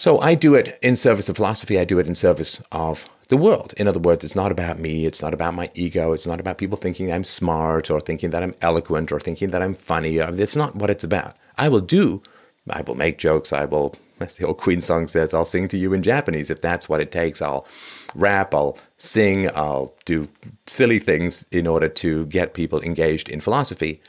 So 0.00 0.18
I 0.18 0.34
do 0.34 0.54
it 0.54 0.78
in 0.80 0.96
service 0.96 1.28
of 1.28 1.36
philosophy, 1.36 1.78
I 1.78 1.84
do 1.84 1.98
it 1.98 2.06
in 2.06 2.14
service 2.14 2.62
of 2.72 3.06
the 3.28 3.36
world. 3.36 3.74
In 3.76 3.86
other 3.86 3.98
words, 3.98 4.24
it's 4.24 4.34
not 4.34 4.50
about 4.50 4.78
me, 4.78 5.04
it's 5.04 5.20
not 5.20 5.34
about 5.34 5.52
my 5.52 5.70
ego, 5.74 6.14
it's 6.14 6.26
not 6.26 6.40
about 6.40 6.56
people 6.56 6.78
thinking 6.78 7.12
I'm 7.12 7.22
smart 7.22 7.90
or 7.90 8.00
thinking 8.00 8.30
that 8.30 8.42
I'm 8.42 8.54
eloquent 8.62 9.12
or 9.12 9.20
thinking 9.20 9.50
that 9.50 9.60
I'm 9.60 9.74
funny. 9.74 10.18
Uh, 10.18 10.32
it's 10.32 10.56
not 10.56 10.74
what 10.74 10.88
it's 10.88 11.04
about. 11.04 11.36
I 11.58 11.68
will 11.68 11.82
do, 11.82 12.22
I 12.70 12.80
will 12.80 12.94
make 12.94 13.18
jokes, 13.18 13.52
I 13.52 13.66
will, 13.66 13.94
as 14.20 14.36
the 14.36 14.46
old 14.46 14.56
Queen 14.56 14.80
song 14.80 15.06
says, 15.06 15.34
I'll 15.34 15.44
sing 15.44 15.68
to 15.68 15.76
you 15.76 15.92
in 15.92 16.02
Japanese 16.02 16.48
if 16.48 16.62
that's 16.62 16.88
what 16.88 17.02
it 17.02 17.12
takes. 17.12 17.42
I'll 17.42 17.66
rap, 18.14 18.54
I'll 18.54 18.78
sing, 18.96 19.54
I'll 19.54 19.92
do 20.06 20.28
silly 20.66 20.98
things 20.98 21.46
in 21.52 21.66
order 21.66 21.90
to 21.90 22.24
get 22.24 22.54
people 22.54 22.80
engaged 22.80 23.28
in 23.28 23.42
philosophy. 23.42 24.00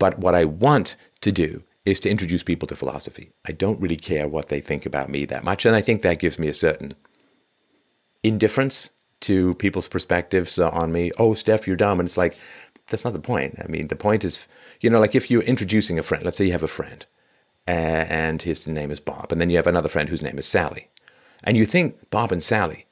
But 0.00 0.18
what 0.18 0.34
I 0.34 0.44
want 0.44 0.96
to 1.20 1.30
do 1.30 1.62
is 1.88 2.00
to 2.00 2.10
introduce 2.10 2.42
people 2.42 2.68
to 2.68 2.76
philosophy. 2.76 3.30
I 3.46 3.52
don't 3.52 3.80
really 3.80 3.96
care 3.96 4.28
what 4.28 4.48
they 4.48 4.60
think 4.60 4.86
about 4.86 5.08
me 5.08 5.24
that 5.26 5.44
much, 5.44 5.64
and 5.64 5.74
I 5.74 5.80
think 5.80 6.02
that 6.02 6.18
gives 6.18 6.38
me 6.38 6.48
a 6.48 6.54
certain 6.54 6.94
indifference 8.22 8.90
to 9.20 9.54
people's 9.54 9.88
perspectives 9.88 10.58
on 10.58 10.92
me. 10.92 11.10
Oh, 11.18 11.34
Steph, 11.34 11.66
you're 11.66 11.76
dumb. 11.76 12.00
And 12.00 12.06
it's 12.06 12.16
like, 12.16 12.36
that's 12.88 13.04
not 13.04 13.12
the 13.12 13.20
point. 13.20 13.58
I 13.62 13.66
mean, 13.66 13.88
the 13.88 13.96
point 13.96 14.24
is, 14.24 14.46
you 14.80 14.90
know, 14.90 15.00
like 15.00 15.14
if 15.14 15.30
you're 15.30 15.42
introducing 15.42 15.98
a 15.98 16.02
friend, 16.02 16.24
let's 16.24 16.36
say 16.36 16.46
you 16.46 16.52
have 16.52 16.62
a 16.62 16.68
friend 16.68 17.04
and 17.66 18.42
his 18.42 18.66
name 18.66 18.90
is 18.90 19.00
Bob, 19.00 19.30
and 19.30 19.40
then 19.40 19.50
you 19.50 19.56
have 19.56 19.66
another 19.66 19.88
friend 19.88 20.08
whose 20.08 20.22
name 20.22 20.38
is 20.38 20.46
Sally. 20.46 20.88
And 21.44 21.56
you 21.56 21.66
think 21.66 22.10
Bob 22.10 22.32
and 22.32 22.42
Sally 22.42 22.86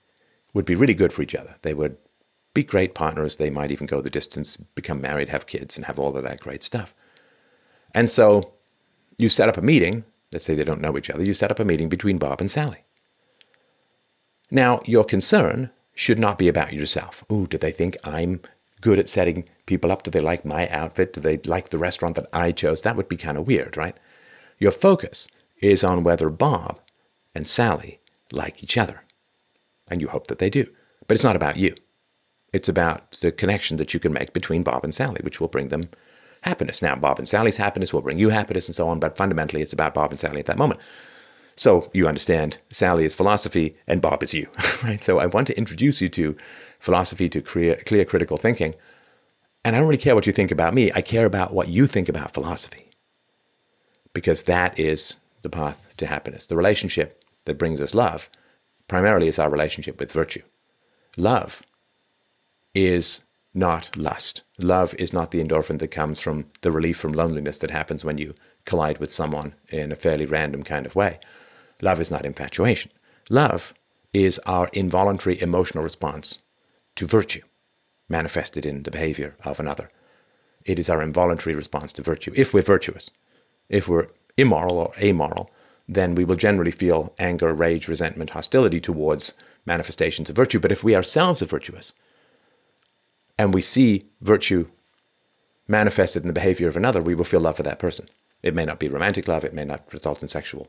would 0.52 0.64
be 0.64 0.74
really 0.74 0.94
good 0.94 1.12
for 1.12 1.22
each 1.22 1.34
other. 1.34 1.56
They 1.62 1.74
would 1.74 1.96
be 2.52 2.62
great 2.62 2.94
partners. 2.94 3.36
They 3.36 3.50
might 3.50 3.70
even 3.70 3.86
go 3.86 4.00
the 4.00 4.10
distance, 4.10 4.56
become 4.56 5.00
married, 5.00 5.30
have 5.30 5.46
kids, 5.46 5.76
and 5.76 5.86
have 5.86 5.98
all 5.98 6.16
of 6.16 6.22
that 6.24 6.40
great 6.40 6.62
stuff. 6.62 6.94
And 7.94 8.10
so 8.10 8.52
you 9.18 9.28
set 9.28 9.48
up 9.48 9.56
a 9.56 9.62
meeting. 9.62 10.04
Let's 10.32 10.44
say 10.44 10.54
they 10.54 10.64
don't 10.64 10.80
know 10.80 10.96
each 10.98 11.10
other. 11.10 11.24
You 11.24 11.34
set 11.34 11.50
up 11.50 11.60
a 11.60 11.64
meeting 11.64 11.88
between 11.88 12.18
Bob 12.18 12.40
and 12.40 12.50
Sally. 12.50 12.84
Now, 14.50 14.80
your 14.84 15.04
concern 15.04 15.70
should 15.94 16.18
not 16.18 16.38
be 16.38 16.48
about 16.48 16.72
yourself. 16.72 17.24
Ooh, 17.32 17.46
do 17.46 17.58
they 17.58 17.72
think 17.72 17.96
I'm 18.04 18.40
good 18.80 18.98
at 18.98 19.08
setting 19.08 19.48
people 19.66 19.90
up? 19.90 20.02
Do 20.02 20.10
they 20.10 20.20
like 20.20 20.44
my 20.44 20.68
outfit? 20.68 21.12
Do 21.14 21.20
they 21.20 21.38
like 21.38 21.70
the 21.70 21.78
restaurant 21.78 22.16
that 22.16 22.28
I 22.32 22.52
chose? 22.52 22.82
That 22.82 22.96
would 22.96 23.08
be 23.08 23.16
kind 23.16 23.38
of 23.38 23.46
weird, 23.46 23.76
right? 23.76 23.96
Your 24.58 24.72
focus 24.72 25.28
is 25.60 25.82
on 25.82 26.02
whether 26.04 26.28
Bob 26.30 26.80
and 27.34 27.46
Sally 27.46 28.00
like 28.32 28.62
each 28.62 28.76
other. 28.76 29.02
and 29.88 30.00
you 30.00 30.08
hope 30.08 30.26
that 30.28 30.38
they 30.38 30.50
do. 30.50 30.66
But 31.06 31.14
it's 31.14 31.24
not 31.24 31.36
about 31.36 31.56
you. 31.56 31.74
It's 32.52 32.68
about 32.68 33.12
the 33.20 33.32
connection 33.32 33.76
that 33.76 33.94
you 33.94 34.00
can 34.00 34.12
make 34.12 34.32
between 34.32 34.62
Bob 34.62 34.84
and 34.84 34.94
Sally, 34.94 35.20
which 35.22 35.40
will 35.40 35.48
bring 35.48 35.68
them 35.68 35.88
happiness. 36.46 36.80
Now, 36.80 36.94
Bob 36.96 37.18
and 37.18 37.28
Sally's 37.28 37.56
happiness 37.56 37.92
will 37.92 38.02
bring 38.02 38.18
you 38.18 38.30
happiness 38.30 38.68
and 38.68 38.74
so 38.74 38.88
on, 38.88 39.00
but 39.00 39.16
fundamentally 39.16 39.62
it's 39.62 39.72
about 39.72 39.94
Bob 39.94 40.10
and 40.10 40.20
Sally 40.20 40.38
at 40.38 40.46
that 40.46 40.58
moment. 40.58 40.80
So 41.56 41.90
you 41.92 42.06
understand 42.06 42.58
Sally 42.70 43.04
is 43.04 43.14
philosophy 43.14 43.76
and 43.86 44.02
Bob 44.02 44.22
is 44.22 44.34
you, 44.34 44.48
right? 44.82 45.02
So 45.02 45.18
I 45.18 45.26
want 45.26 45.46
to 45.48 45.58
introduce 45.58 46.00
you 46.00 46.08
to 46.10 46.36
philosophy, 46.78 47.28
to 47.30 47.40
clear, 47.40 47.76
clear 47.86 48.04
critical 48.04 48.36
thinking. 48.36 48.74
And 49.64 49.74
I 49.74 49.78
don't 49.80 49.88
really 49.88 49.98
care 49.98 50.14
what 50.14 50.26
you 50.26 50.32
think 50.32 50.50
about 50.50 50.74
me. 50.74 50.92
I 50.94 51.00
care 51.00 51.26
about 51.26 51.52
what 51.52 51.68
you 51.68 51.86
think 51.86 52.08
about 52.08 52.34
philosophy. 52.34 52.90
Because 54.12 54.44
that 54.44 54.78
is 54.78 55.16
the 55.42 55.50
path 55.50 55.94
to 55.96 56.06
happiness. 56.06 56.46
The 56.46 56.56
relationship 56.56 57.24
that 57.46 57.58
brings 57.58 57.80
us 57.80 57.94
love 57.94 58.30
primarily 58.86 59.28
is 59.28 59.38
our 59.38 59.50
relationship 59.50 59.98
with 59.98 60.12
virtue. 60.12 60.42
Love 61.16 61.62
is 62.74 63.22
not 63.56 63.96
lust. 63.96 64.42
Love 64.58 64.94
is 64.98 65.12
not 65.12 65.30
the 65.30 65.42
endorphin 65.42 65.78
that 65.78 65.88
comes 65.88 66.20
from 66.20 66.46
the 66.60 66.70
relief 66.70 66.96
from 66.96 67.12
loneliness 67.12 67.58
that 67.58 67.70
happens 67.70 68.04
when 68.04 68.18
you 68.18 68.34
collide 68.64 68.98
with 68.98 69.12
someone 69.12 69.54
in 69.70 69.90
a 69.90 69.96
fairly 69.96 70.26
random 70.26 70.62
kind 70.62 70.84
of 70.86 70.94
way. 70.94 71.18
Love 71.80 72.00
is 72.00 72.10
not 72.10 72.26
infatuation. 72.26 72.90
Love 73.30 73.74
is 74.12 74.38
our 74.46 74.68
involuntary 74.72 75.40
emotional 75.40 75.82
response 75.82 76.38
to 76.94 77.06
virtue 77.06 77.42
manifested 78.08 78.64
in 78.64 78.82
the 78.82 78.90
behavior 78.90 79.36
of 79.44 79.58
another. 79.58 79.90
It 80.64 80.78
is 80.78 80.88
our 80.88 81.02
involuntary 81.02 81.54
response 81.56 81.92
to 81.92 82.02
virtue. 82.02 82.32
If 82.36 82.52
we're 82.52 82.62
virtuous, 82.62 83.10
if 83.68 83.88
we're 83.88 84.08
immoral 84.36 84.78
or 84.78 84.92
amoral, 85.00 85.50
then 85.88 86.14
we 86.14 86.24
will 86.24 86.36
generally 86.36 86.70
feel 86.70 87.14
anger, 87.18 87.52
rage, 87.54 87.88
resentment, 87.88 88.30
hostility 88.30 88.80
towards 88.80 89.34
manifestations 89.64 90.28
of 90.28 90.36
virtue. 90.36 90.60
But 90.60 90.72
if 90.72 90.84
we 90.84 90.96
ourselves 90.96 91.42
are 91.42 91.46
virtuous, 91.46 91.94
and 93.38 93.52
we 93.52 93.62
see 93.62 94.06
virtue 94.20 94.68
manifested 95.68 96.22
in 96.22 96.26
the 96.26 96.32
behavior 96.32 96.68
of 96.68 96.76
another, 96.76 97.02
we 97.02 97.14
will 97.14 97.24
feel 97.24 97.40
love 97.40 97.56
for 97.56 97.62
that 97.62 97.78
person. 97.78 98.08
It 98.42 98.54
may 98.54 98.64
not 98.64 98.78
be 98.78 98.88
romantic 98.88 99.28
love, 99.28 99.44
it 99.44 99.54
may 99.54 99.64
not 99.64 99.92
result 99.92 100.22
in 100.22 100.28
sexual 100.28 100.68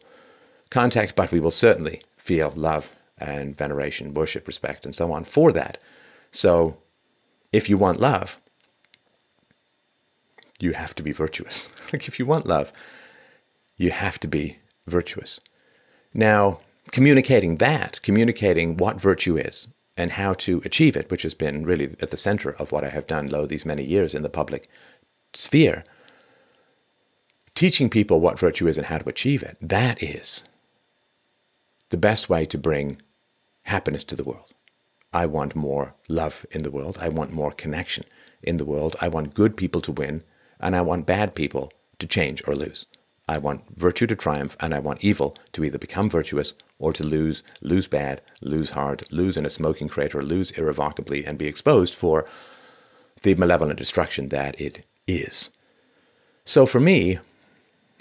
contact, 0.70 1.16
but 1.16 1.32
we 1.32 1.40
will 1.40 1.52
certainly 1.52 2.02
feel 2.18 2.52
love 2.56 2.90
and 3.18 3.58
veneration, 3.58 4.14
worship, 4.14 4.48
respect, 4.48 4.86
and 4.86 4.96
so 4.96 5.12
on 5.12 5.24
for 5.24 5.52
that. 5.52 5.78
So, 6.32 6.78
if 7.52 7.70
you 7.70 7.78
want 7.78 8.00
love, 8.00 8.40
you 10.60 10.74
have 10.74 10.94
to 10.96 11.04
be 11.04 11.12
virtuous. 11.12 11.70
like, 11.94 12.08
if 12.08 12.20
you 12.20 12.26
want 12.26 12.48
love, 12.48 12.72
you 13.78 13.92
have 13.92 14.20
to 14.20 14.28
be 14.28 14.58
virtuous. 14.88 15.40
Now, 16.14 16.60
communicating 16.92 17.58
that, 17.58 18.02
communicating 18.02 18.78
what 18.78 19.00
virtue 19.00 19.38
is, 19.38 19.68
and 19.98 20.12
how 20.12 20.34
to 20.34 20.62
achieve 20.64 20.96
it, 20.96 21.10
which 21.10 21.24
has 21.24 21.34
been 21.34 21.66
really 21.66 21.96
at 22.00 22.12
the 22.12 22.18
center 22.18 22.52
of 22.52 22.72
what 22.72 22.84
I 22.84 22.90
have 22.90 23.08
done, 23.08 23.28
lo, 23.28 23.46
these 23.46 23.66
many 23.66 23.84
years 23.84 24.14
in 24.14 24.22
the 24.22 24.30
public 24.30 24.70
sphere. 25.34 25.84
Teaching 27.56 27.90
people 27.90 28.20
what 28.20 28.38
virtue 28.38 28.68
is 28.68 28.78
and 28.78 28.88
how 28.88 29.00
to 29.00 29.10
achieve 29.10 29.42
it, 29.42 29.58
that 29.60 30.02
is 30.02 30.44
the 31.90 31.98
best 31.98 32.30
way 32.30 32.46
to 32.46 32.58
bring 32.58 33.02
happiness 33.64 34.04
to 34.06 34.16
the 34.16 34.24
world. 34.24 34.54
I 35.12 35.26
want 35.26 35.56
more 35.56 35.96
love 36.08 36.46
in 36.52 36.62
the 36.62 36.72
world. 36.72 36.98
I 37.02 37.10
want 37.10 37.34
more 37.34 37.52
connection 37.52 38.04
in 38.44 38.58
the 38.58 38.66
world. 38.66 38.96
I 39.02 39.08
want 39.08 39.34
good 39.34 39.58
people 39.58 39.82
to 39.82 39.92
win, 39.92 40.24
and 40.60 40.76
I 40.76 40.82
want 40.82 41.08
bad 41.08 41.34
people 41.34 41.72
to 41.98 42.06
change 42.06 42.44
or 42.48 42.56
lose. 42.56 42.86
I 43.28 43.38
want 43.38 43.64
virtue 43.76 44.08
to 44.08 44.16
triumph, 44.16 44.56
and 44.60 44.74
I 44.74 44.80
want 44.80 45.04
evil 45.04 45.36
to 45.54 45.64
either 45.64 45.78
become 45.78 46.10
virtuous 46.10 46.54
or 46.80 46.94
to 46.94 47.04
lose, 47.04 47.44
lose 47.62 47.88
bad, 47.88 48.22
lose 48.42 48.72
hard, 48.72 49.04
lose 49.12 49.36
in 49.36 49.46
a 49.46 49.50
smoking 49.50 49.90
crater, 49.90 50.24
lose 50.24 50.52
irrevocably, 50.52 51.26
and 51.26 51.38
be 51.38 51.48
exposed 51.48 51.94
for 51.94 52.26
the 53.24 53.36
malevolent 53.36 53.80
destruction 53.80 54.30
that 54.30 54.60
it 54.62 54.86
is. 55.08 55.50
So 56.46 56.66
for 56.66 56.80
me, 56.80 57.20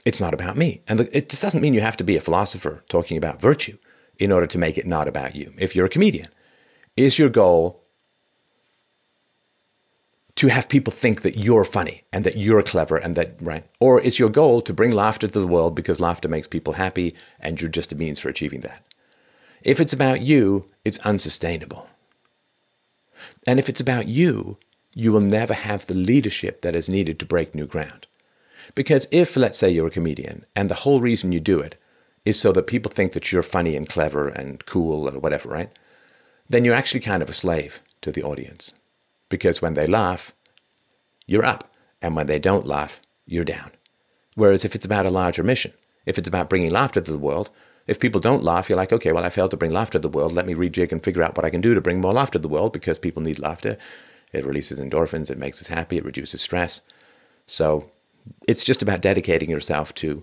it's 0.04 0.20
not 0.20 0.34
about 0.34 0.56
me. 0.56 0.82
And 0.86 1.00
it 1.00 1.28
just 1.28 1.42
doesn't 1.42 1.60
mean 1.60 1.74
you 1.74 1.80
have 1.80 1.96
to 1.96 2.04
be 2.04 2.16
a 2.16 2.20
philosopher 2.20 2.84
talking 2.88 3.16
about 3.16 3.40
virtue 3.40 3.78
in 4.18 4.30
order 4.30 4.46
to 4.46 4.58
make 4.58 4.78
it 4.78 4.86
not 4.86 5.08
about 5.08 5.34
you. 5.34 5.52
If 5.58 5.74
you're 5.74 5.86
a 5.86 5.90
comedian, 5.90 6.28
is 6.96 7.18
your 7.18 7.28
goal 7.28 7.82
to 10.36 10.48
have 10.48 10.68
people 10.68 10.92
think 10.92 11.22
that 11.22 11.36
you're 11.36 11.64
funny 11.64 12.02
and 12.12 12.24
that 12.24 12.36
you're 12.36 12.62
clever 12.62 12.98
and 12.98 13.16
that, 13.16 13.36
right? 13.40 13.64
Or 13.80 14.00
is 14.00 14.18
your 14.18 14.28
goal 14.28 14.60
to 14.62 14.74
bring 14.74 14.90
laughter 14.90 15.26
to 15.26 15.40
the 15.40 15.46
world 15.46 15.74
because 15.74 15.98
laughter 15.98 16.28
makes 16.28 16.46
people 16.46 16.74
happy 16.74 17.14
and 17.40 17.60
you're 17.60 17.70
just 17.70 17.92
a 17.92 17.96
means 17.96 18.20
for 18.20 18.28
achieving 18.28 18.60
that? 18.60 18.84
If 19.62 19.80
it's 19.80 19.94
about 19.94 20.20
you, 20.20 20.66
it's 20.84 20.98
unsustainable. 20.98 21.88
And 23.46 23.58
if 23.58 23.70
it's 23.70 23.80
about 23.80 24.08
you, 24.08 24.58
you 24.94 25.10
will 25.10 25.22
never 25.22 25.54
have 25.54 25.86
the 25.86 25.94
leadership 25.94 26.60
that 26.60 26.76
is 26.76 26.88
needed 26.88 27.18
to 27.18 27.26
break 27.26 27.54
new 27.54 27.66
ground. 27.66 28.06
Because 28.74 29.08
if, 29.10 29.36
let's 29.36 29.56
say, 29.58 29.70
you're 29.70 29.86
a 29.86 29.90
comedian 29.90 30.44
and 30.54 30.68
the 30.68 30.74
whole 30.74 31.00
reason 31.00 31.32
you 31.32 31.40
do 31.40 31.60
it 31.60 31.80
is 32.26 32.38
so 32.38 32.52
that 32.52 32.66
people 32.66 32.90
think 32.90 33.12
that 33.12 33.32
you're 33.32 33.42
funny 33.42 33.74
and 33.74 33.88
clever 33.88 34.28
and 34.28 34.66
cool 34.66 35.08
or 35.08 35.18
whatever, 35.18 35.48
right? 35.48 35.70
Then 36.48 36.64
you're 36.64 36.74
actually 36.74 37.00
kind 37.00 37.22
of 37.22 37.30
a 37.30 37.34
slave 37.34 37.80
to 38.02 38.12
the 38.12 38.22
audience 38.22 38.74
because 39.28 39.62
when 39.62 39.74
they 39.74 39.86
laugh, 39.86 40.32
you're 41.26 41.44
up, 41.44 41.72
and 42.00 42.14
when 42.14 42.26
they 42.26 42.38
don't 42.38 42.66
laugh, 42.66 43.00
you're 43.26 43.44
down. 43.44 43.70
Whereas 44.34 44.64
if 44.64 44.74
it's 44.74 44.84
about 44.84 45.06
a 45.06 45.10
larger 45.10 45.42
mission, 45.42 45.72
if 46.04 46.18
it's 46.18 46.28
about 46.28 46.48
bringing 46.48 46.70
laughter 46.70 47.00
to 47.00 47.12
the 47.12 47.18
world, 47.18 47.50
if 47.86 48.00
people 48.00 48.20
don't 48.20 48.42
laugh, 48.42 48.68
you're 48.68 48.76
like, 48.76 48.92
okay, 48.92 49.12
well, 49.12 49.24
I 49.24 49.30
failed 49.30 49.52
to 49.52 49.56
bring 49.56 49.72
laughter 49.72 49.98
to 49.98 50.02
the 50.02 50.08
world. 50.08 50.32
Let 50.32 50.46
me 50.46 50.54
rejig 50.54 50.92
and 50.92 51.02
figure 51.02 51.22
out 51.22 51.36
what 51.36 51.44
I 51.44 51.50
can 51.50 51.60
do 51.60 51.74
to 51.74 51.80
bring 51.80 52.00
more 52.00 52.12
laughter 52.12 52.38
to 52.38 52.42
the 52.42 52.48
world 52.48 52.72
because 52.72 52.98
people 52.98 53.22
need 53.22 53.38
laughter. 53.38 53.76
It 54.32 54.44
releases 54.44 54.80
endorphins, 54.80 55.30
it 55.30 55.38
makes 55.38 55.60
us 55.60 55.68
happy, 55.68 55.96
it 55.96 56.04
reduces 56.04 56.42
stress. 56.42 56.80
So 57.46 57.90
it's 58.48 58.64
just 58.64 58.82
about 58.82 59.00
dedicating 59.00 59.50
yourself 59.50 59.94
to 59.96 60.22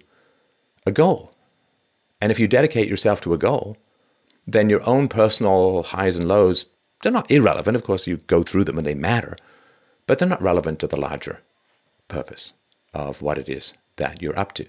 a 0.85 0.91
goal. 0.91 1.33
And 2.21 2.31
if 2.31 2.39
you 2.39 2.47
dedicate 2.47 2.89
yourself 2.89 3.21
to 3.21 3.33
a 3.33 3.37
goal, 3.37 3.77
then 4.45 4.69
your 4.69 4.87
own 4.87 5.07
personal 5.07 5.83
highs 5.83 6.17
and 6.17 6.27
lows 6.27 6.65
they're 7.03 7.11
not 7.11 7.29
irrelevant. 7.29 7.75
Of 7.75 7.83
course, 7.83 8.07
you 8.07 8.17
go 8.17 8.41
through 8.41 8.63
them 8.63 8.77
and 8.77 8.87
they 8.87 8.95
matter, 8.95 9.37
but 10.07 10.17
they're 10.17 10.27
not 10.27 10.41
relevant 10.41 10.79
to 10.79 10.87
the 10.87 10.99
larger 10.99 11.41
purpose 12.07 12.53
of 12.93 13.21
what 13.21 13.37
it 13.37 13.47
is 13.47 13.73
that 13.97 14.21
you're 14.21 14.37
up 14.37 14.53
to. 14.53 14.65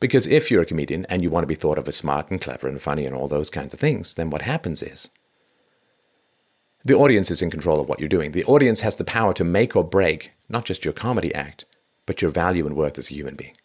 Because 0.00 0.26
if 0.26 0.50
you're 0.50 0.62
a 0.62 0.66
comedian 0.66 1.06
and 1.06 1.22
you 1.22 1.30
want 1.30 1.42
to 1.42 1.48
be 1.48 1.54
thought 1.54 1.78
of 1.78 1.88
as 1.88 1.96
smart 1.96 2.30
and 2.30 2.40
clever 2.40 2.68
and 2.68 2.80
funny 2.80 3.06
and 3.06 3.14
all 3.14 3.28
those 3.28 3.50
kinds 3.50 3.74
of 3.74 3.80
things, 3.80 4.14
then 4.14 4.30
what 4.30 4.42
happens 4.42 4.82
is 4.82 5.10
the 6.84 6.94
audience 6.94 7.30
is 7.30 7.42
in 7.42 7.50
control 7.50 7.80
of 7.80 7.88
what 7.88 7.98
you're 7.98 8.08
doing. 8.08 8.32
The 8.32 8.44
audience 8.44 8.80
has 8.80 8.96
the 8.96 9.04
power 9.04 9.32
to 9.34 9.44
make 9.44 9.74
or 9.74 9.82
break 9.82 10.32
not 10.48 10.64
just 10.64 10.84
your 10.84 10.94
comedy 10.94 11.34
act, 11.34 11.64
but 12.04 12.22
your 12.22 12.30
value 12.30 12.66
and 12.66 12.76
worth 12.76 12.98
as 12.98 13.10
a 13.10 13.14
human 13.14 13.34
being. 13.34 13.56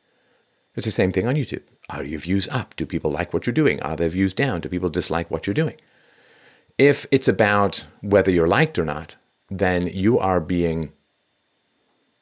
It's 0.76 0.86
the 0.86 0.92
same 0.92 1.12
thing 1.12 1.28
on 1.28 1.36
YouTube. 1.36 1.64
Are 1.90 2.04
your 2.04 2.20
views 2.20 2.48
up? 2.48 2.76
Do 2.76 2.86
people 2.86 3.12
like 3.12 3.34
what 3.34 3.46
you're 3.46 3.54
doing? 3.54 3.82
Are 3.82 3.96
their 3.96 4.10
views 4.10 4.34
down? 4.34 4.62
Do 4.62 4.70
people 4.70 4.90
dislike 4.90 5.30
what 5.30 5.46
you're 5.46 5.54
doing? 5.54 5.76
If 6.82 7.06
it's 7.12 7.28
about 7.28 7.86
whether 8.02 8.32
you're 8.32 8.48
liked 8.48 8.80
or 8.80 8.86
not, 8.86 9.15
then 9.52 9.86
you 9.86 10.17
are 10.17 10.39
being 10.39 10.94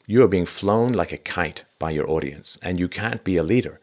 you 0.05 0.21
are 0.21 0.27
being 0.27 0.45
flown 0.45 0.91
like 0.91 1.13
a 1.13 1.17
kite 1.17 1.63
by 1.79 1.91
your 1.91 2.09
audience. 2.09 2.57
And 2.61 2.77
you 2.77 2.89
can't 2.89 3.23
be 3.23 3.37
a 3.37 3.43
leader 3.43 3.79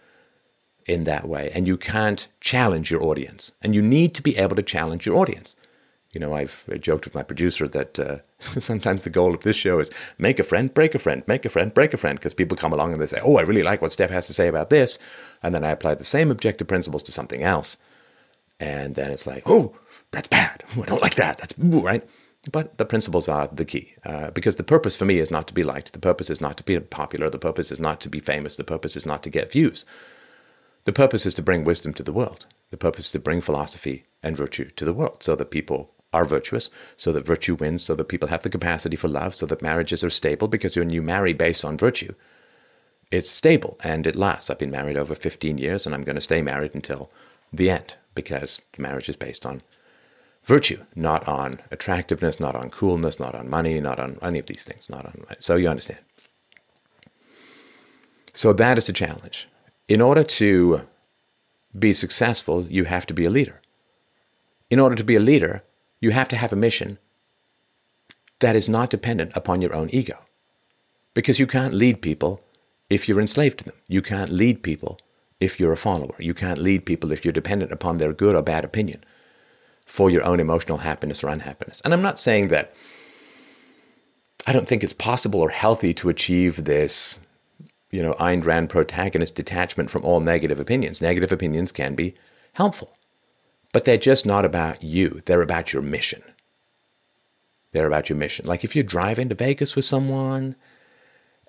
in 0.85 1.05
that 1.05 1.27
way. 1.27 1.51
And 1.55 1.67
you 1.67 1.79
can't 1.79 2.29
challenge 2.43 2.91
your 2.91 3.03
audience. 3.03 3.53
And 3.63 3.75
you 3.75 3.81
need 3.81 4.15
to 4.17 4.23
be 4.23 4.37
able 4.37 4.55
to 4.57 4.63
challenge 4.63 5.07
your 5.07 5.17
audience. 5.17 5.57
You 6.13 6.21
know 6.21 6.35
i've 6.35 6.65
joked 6.81 7.07
with 7.07 7.15
my 7.15 7.23
producer 7.23 7.67
that 7.69 7.99
uh, 7.99 8.19
sometimes 8.61 9.05
the 9.05 9.17
goal 9.19 9.35
of 9.35 9.45
this 9.45 9.57
show 9.57 9.79
is 9.81 9.91
make 10.19 10.39
a 10.39 10.45
friend 10.51 10.73
break 10.73 10.95
a 10.95 10.99
friend 10.99 11.23
make 11.27 11.45
a 11.47 11.51
friend 11.51 11.75
break 11.75 11.93
a 11.95 11.99
friend 11.99 12.19
because 12.19 12.33
people 12.33 12.57
come 12.57 12.73
along 12.73 12.93
and 12.93 13.03
they 13.03 13.07
say 13.07 13.21
oh 13.23 13.37
i 13.37 13.43
really 13.43 13.63
like 13.63 13.83
what 13.83 13.93
steph 13.93 14.11
has 14.11 14.27
to 14.27 14.35
say 14.35 14.47
about 14.49 14.69
this. 14.69 14.99
And 15.43 15.55
then 15.55 15.65
i 15.65 15.71
apply 15.71 15.95
the 15.95 16.13
same 16.17 16.31
objective 16.31 16.69
principles 16.69 17.03
to 17.05 17.13
something 17.13 17.43
else. 17.43 17.79
And 18.61 18.95
then 18.95 19.11
it's 19.11 19.27
like 19.27 19.43
oh 19.47 19.75
that's 20.17 20.29
bad. 20.29 20.65
I 20.83 20.87
don't 20.87 21.03
like 21.03 21.17
that. 21.17 21.39
That's 21.39 21.55
right. 21.59 22.03
But 22.51 22.79
the 22.79 22.85
principles 22.85 23.29
are 23.29 23.49
the 23.53 23.65
key 23.65 23.95
uh, 24.05 24.31
because 24.31 24.57
the 24.57 24.63
purpose 24.63 24.97
for 24.97 25.05
me 25.05 25.19
is 25.19 25.31
not 25.31 25.47
to 25.49 25.55
be 25.55 25.63
liked. 25.63 25.93
The 25.93 25.99
purpose 25.99 26.31
is 26.31 26.41
not 26.41 26.57
to 26.57 26.65
be 26.65 26.79
popular. 26.81 27.29
The 27.29 27.39
purpose 27.39 27.71
is 27.71 27.81
not 27.81 28.01
to 28.03 28.09
be 28.09 28.21
famous. 28.21 28.57
The 28.57 28.65
purpose 28.65 28.97
is 28.97 29.05
not 29.05 29.23
to 29.25 29.31
get 29.31 29.53
views. 29.53 29.85
The 30.85 30.93
purpose 30.93 31.27
is 31.27 31.35
to 31.35 31.43
bring 31.43 31.65
wisdom 31.65 31.93
to 31.95 32.03
the 32.03 32.13
world. 32.13 32.47
The 32.71 32.77
purpose 32.77 33.07
is 33.07 33.13
to 33.13 33.19
bring 33.19 33.41
philosophy 33.41 34.07
and 34.23 34.37
virtue 34.37 34.71
to 34.71 34.85
the 34.85 34.93
world 34.93 35.23
so 35.23 35.35
that 35.37 35.51
people 35.51 35.91
are 36.13 36.25
virtuous, 36.25 36.71
so 36.97 37.13
that 37.13 37.27
virtue 37.27 37.57
wins, 37.57 37.83
so 37.83 37.95
that 37.97 38.09
people 38.09 38.29
have 38.29 38.43
the 38.43 38.49
capacity 38.49 38.97
for 38.97 39.09
love, 39.09 39.35
so 39.35 39.45
that 39.47 39.61
marriages 39.61 40.05
are 40.05 40.11
stable 40.11 40.49
because 40.49 40.77
when 40.77 40.91
you 40.91 41.03
marry 41.03 41.33
based 41.33 41.65
on 41.65 41.77
virtue, 41.77 42.15
it's 43.11 43.29
stable 43.29 43.77
and 43.83 44.07
it 44.07 44.17
lasts. 44.17 44.49
I've 44.49 44.59
been 44.59 44.71
married 44.71 44.97
over 44.97 45.15
15 45.15 45.59
years 45.59 45.85
and 45.85 45.95
I'm 45.95 46.05
going 46.05 46.15
to 46.15 46.21
stay 46.21 46.41
married 46.43 46.75
until 46.75 47.11
the 47.53 47.71
end 47.71 47.97
because 48.15 48.61
marriage 48.79 49.09
is 49.09 49.17
based 49.17 49.45
on 49.45 49.63
virtue, 50.47 50.85
not 50.95 51.27
on 51.29 51.61
attractiveness, 51.71 52.41
not 52.41 52.55
on 52.55 52.71
coolness, 52.71 53.19
not 53.21 53.35
on 53.35 53.51
money, 53.51 53.81
not 53.81 53.99
on 53.99 54.19
any 54.23 54.39
of 54.39 54.47
these 54.47 54.65
things, 54.65 54.89
not 54.89 55.05
on. 55.05 55.27
So 55.41 55.57
you 55.57 55.69
understand. 55.69 55.99
So 58.33 58.53
that 58.53 58.79
is 58.79 58.87
the 58.87 58.93
challenge. 58.93 59.49
In 59.89 60.01
order 60.01 60.23
to 60.23 60.83
be 61.77 61.93
successful, 61.93 62.65
you 62.67 62.85
have 62.85 63.07
to 63.07 63.15
be 63.15 63.25
a 63.25 63.31
leader. 63.31 63.61
In 64.71 64.79
order 64.79 64.95
to 64.95 65.05
be 65.05 65.17
a 65.17 65.21
leader, 65.21 65.65
you 66.01 66.11
have 66.11 66.29
to 66.29 66.37
have 66.37 66.53
a 66.53 66.57
mission 66.57 66.99
that 68.41 68.57
is 68.57 68.69
not 68.69 68.91
dependent 68.91 69.33
upon 69.35 69.63
your 69.63 69.75
own 69.75 69.91
ego. 69.91 70.19
Because 71.15 71.39
you 71.39 71.47
can't 71.47 71.75
lead 71.75 72.03
people 72.03 72.41
if 72.89 73.09
you're 73.09 73.21
enslaved 73.21 73.59
to 73.59 73.65
them. 73.65 73.75
You 73.89 74.03
can't 74.03 74.31
lead 74.31 74.63
people 74.63 74.99
if 75.41 75.59
you're 75.59 75.73
a 75.73 75.77
follower. 75.77 76.15
You 76.19 76.35
can't 76.35 76.59
lead 76.59 76.85
people 76.85 77.11
if 77.11 77.25
you're 77.25 77.33
dependent 77.33 77.73
upon 77.73 77.99
their 77.99 78.13
good 78.13 78.37
or 78.37 78.43
bad 78.43 78.65
opinion 78.65 79.03
for 79.87 80.11
your 80.11 80.25
own 80.25 80.41
emotional 80.41 80.79
happiness 80.79 81.23
or 81.25 81.29
unhappiness. 81.29 81.81
And 81.85 81.95
I'm 81.95 82.03
not 82.03 82.19
saying 82.19 82.49
that 82.49 82.75
I 84.47 84.53
don't 84.53 84.69
think 84.69 84.85
it's 84.85 84.93
possible 84.93 85.41
or 85.41 85.51
healthy 85.51 85.95
to 85.95 86.09
achieve 86.09 86.65
this, 86.65 87.21
you 87.91 88.03
know, 88.03 88.15
Ayn 88.15 88.45
Rand 88.45 88.69
protagonist 88.69 89.37
detachment 89.37 89.91
from 89.91 90.05
all 90.05 90.21
negative 90.21 90.61
opinions. 90.61 91.01
Negative 91.01 91.33
opinions 91.33 91.73
can 91.73 91.95
be 91.95 92.15
helpful, 92.55 92.97
but 93.73 93.85
they're 93.85 93.97
just 93.97 94.27
not 94.27 94.45
about 94.45 94.83
you. 94.83 95.23
They're 95.25 95.43
about 95.43 95.73
your 95.73 95.83
mission. 95.83 96.23
They're 97.73 97.87
about 97.87 98.09
your 98.09 98.19
mission. 98.19 98.47
Like 98.47 98.65
if 98.65 98.75
you 98.75 98.83
drive 98.83 99.19
into 99.19 99.35
Vegas 99.35 99.77
with 99.77 99.85
someone 99.85 100.57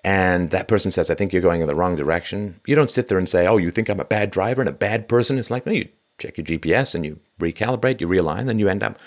and 0.04 0.50
that 0.50 0.68
person 0.68 0.90
says, 0.90 1.10
I 1.10 1.14
think 1.14 1.32
you're 1.32 1.42
going 1.42 1.60
in 1.60 1.68
the 1.68 1.74
wrong 1.74 1.96
direction, 1.96 2.60
you 2.66 2.76
don't 2.76 2.90
sit 2.90 3.08
there 3.08 3.18
and 3.18 3.28
say, 3.28 3.46
Oh, 3.46 3.56
you 3.56 3.70
think 3.70 3.88
I'm 3.88 4.00
a 4.00 4.04
bad 4.04 4.30
driver 4.30 4.60
and 4.60 4.68
a 4.68 4.72
bad 4.72 5.08
person? 5.08 5.38
It's 5.38 5.50
like, 5.50 5.66
no, 5.66 5.72
you 5.72 5.88
check 6.18 6.36
your 6.36 6.44
GPS 6.44 6.94
and 6.94 7.04
you 7.04 7.20
recalibrate, 7.40 8.00
you 8.00 8.08
realign, 8.08 8.46
then 8.46 8.58
you 8.58 8.68
end 8.68 8.82
up. 8.82 8.98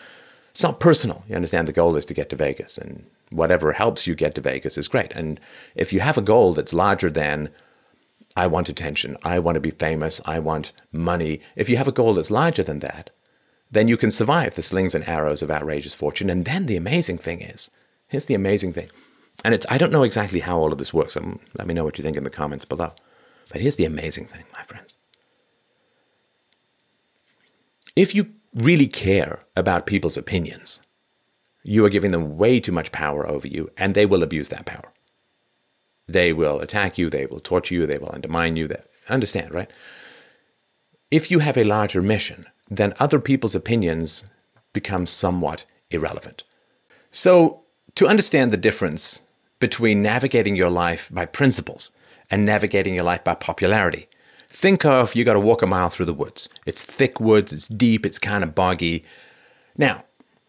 It's 0.51 0.63
not 0.63 0.79
personal. 0.79 1.23
You 1.29 1.35
understand 1.35 1.67
the 1.67 1.73
goal 1.73 1.95
is 1.95 2.05
to 2.05 2.13
get 2.13 2.29
to 2.29 2.35
Vegas, 2.35 2.77
and 2.77 3.05
whatever 3.29 3.71
helps 3.71 4.05
you 4.05 4.15
get 4.15 4.35
to 4.35 4.41
Vegas 4.41 4.77
is 4.77 4.89
great. 4.89 5.11
And 5.13 5.39
if 5.75 5.93
you 5.93 6.01
have 6.01 6.17
a 6.17 6.21
goal 6.21 6.53
that's 6.53 6.73
larger 6.73 7.09
than, 7.09 7.49
I 8.35 8.47
want 8.47 8.67
attention, 8.67 9.15
I 9.23 9.39
want 9.39 9.55
to 9.55 9.61
be 9.61 9.71
famous, 9.71 10.19
I 10.25 10.39
want 10.39 10.73
money, 10.91 11.39
if 11.55 11.69
you 11.69 11.77
have 11.77 11.87
a 11.87 11.93
goal 11.93 12.15
that's 12.15 12.31
larger 12.31 12.63
than 12.63 12.79
that, 12.79 13.11
then 13.71 13.87
you 13.87 13.95
can 13.95 14.11
survive 14.11 14.55
the 14.55 14.63
slings 14.63 14.93
and 14.93 15.07
arrows 15.07 15.41
of 15.41 15.49
outrageous 15.49 15.93
fortune. 15.93 16.29
And 16.29 16.43
then 16.43 16.65
the 16.65 16.75
amazing 16.75 17.17
thing 17.17 17.41
is 17.41 17.71
here's 18.07 18.25
the 18.25 18.33
amazing 18.33 18.73
thing 18.73 18.89
and 19.43 19.53
it's 19.53 19.65
I 19.69 19.77
don't 19.77 19.91
know 19.91 20.03
exactly 20.03 20.39
how 20.39 20.57
all 20.57 20.71
of 20.71 20.77
this 20.77 20.93
works. 20.93 21.17
Um, 21.17 21.39
let 21.57 21.67
me 21.67 21.73
know 21.73 21.83
what 21.83 21.97
you 21.97 22.03
think 22.03 22.17
in 22.17 22.23
the 22.23 22.29
comments 22.29 22.65
below. 22.65 22.93
But 23.51 23.61
here's 23.61 23.75
the 23.75 23.85
amazing 23.85 24.27
thing, 24.27 24.45
my 24.53 24.63
friends. 24.63 24.95
If 27.95 28.15
you 28.15 28.33
really 28.53 28.87
care 28.87 29.43
about 29.55 29.85
people's 29.85 30.17
opinions, 30.17 30.79
you 31.63 31.85
are 31.85 31.89
giving 31.89 32.11
them 32.11 32.37
way 32.37 32.59
too 32.59 32.71
much 32.71 32.91
power 32.91 33.27
over 33.27 33.47
you, 33.47 33.69
and 33.77 33.93
they 33.93 34.05
will 34.05 34.23
abuse 34.23 34.49
that 34.49 34.65
power. 34.65 34.91
They 36.07 36.33
will 36.33 36.59
attack 36.59 36.97
you, 36.97 37.09
they 37.09 37.25
will 37.25 37.39
torture 37.39 37.75
you, 37.75 37.85
they 37.85 37.97
will 37.97 38.11
undermine 38.13 38.55
you. 38.55 38.67
They, 38.67 38.81
understand, 39.09 39.51
right? 39.51 39.69
If 41.09 41.29
you 41.29 41.39
have 41.39 41.57
a 41.57 41.63
larger 41.63 42.01
mission, 42.01 42.45
then 42.69 42.93
other 42.99 43.19
people's 43.19 43.55
opinions 43.55 44.25
become 44.73 45.05
somewhat 45.05 45.65
irrelevant. 45.89 46.43
So, 47.11 47.63
to 47.95 48.07
understand 48.07 48.51
the 48.51 48.57
difference 48.57 49.21
between 49.59 50.01
navigating 50.01 50.55
your 50.55 50.69
life 50.69 51.09
by 51.11 51.25
principles 51.25 51.91
and 52.29 52.45
navigating 52.45 52.95
your 52.95 53.03
life 53.03 53.23
by 53.23 53.35
popularity. 53.35 54.07
Think 54.53 54.85
of 54.85 55.15
you 55.15 55.23
got 55.23 55.33
to 55.33 55.39
walk 55.39 55.61
a 55.61 55.67
mile 55.67 55.89
through 55.89 56.05
the 56.05 56.13
woods. 56.13 56.49
It's 56.65 56.83
thick 56.83 57.19
woods, 57.19 57.53
it's 57.53 57.67
deep, 57.67 58.05
it's 58.05 58.19
kind 58.19 58.43
of 58.43 58.53
boggy. 58.53 59.03
Now, 59.77 60.03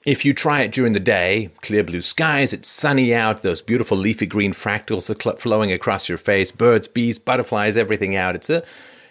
if 0.04 0.24
you 0.24 0.34
try 0.34 0.62
it 0.62 0.72
during 0.72 0.92
the 0.92 1.00
day, 1.00 1.50
clear 1.62 1.84
blue 1.84 2.02
skies, 2.02 2.52
it's 2.52 2.68
sunny 2.68 3.14
out, 3.14 3.42
those 3.42 3.62
beautiful 3.62 3.96
leafy 3.96 4.26
green 4.26 4.52
fractals 4.52 5.08
are 5.08 5.36
flowing 5.38 5.72
across 5.72 6.08
your 6.08 6.18
face, 6.18 6.50
birds, 6.50 6.88
bees, 6.88 7.20
butterflies, 7.20 7.76
everything 7.76 8.16
out. 8.16 8.34
It's 8.34 8.50
a 8.50 8.64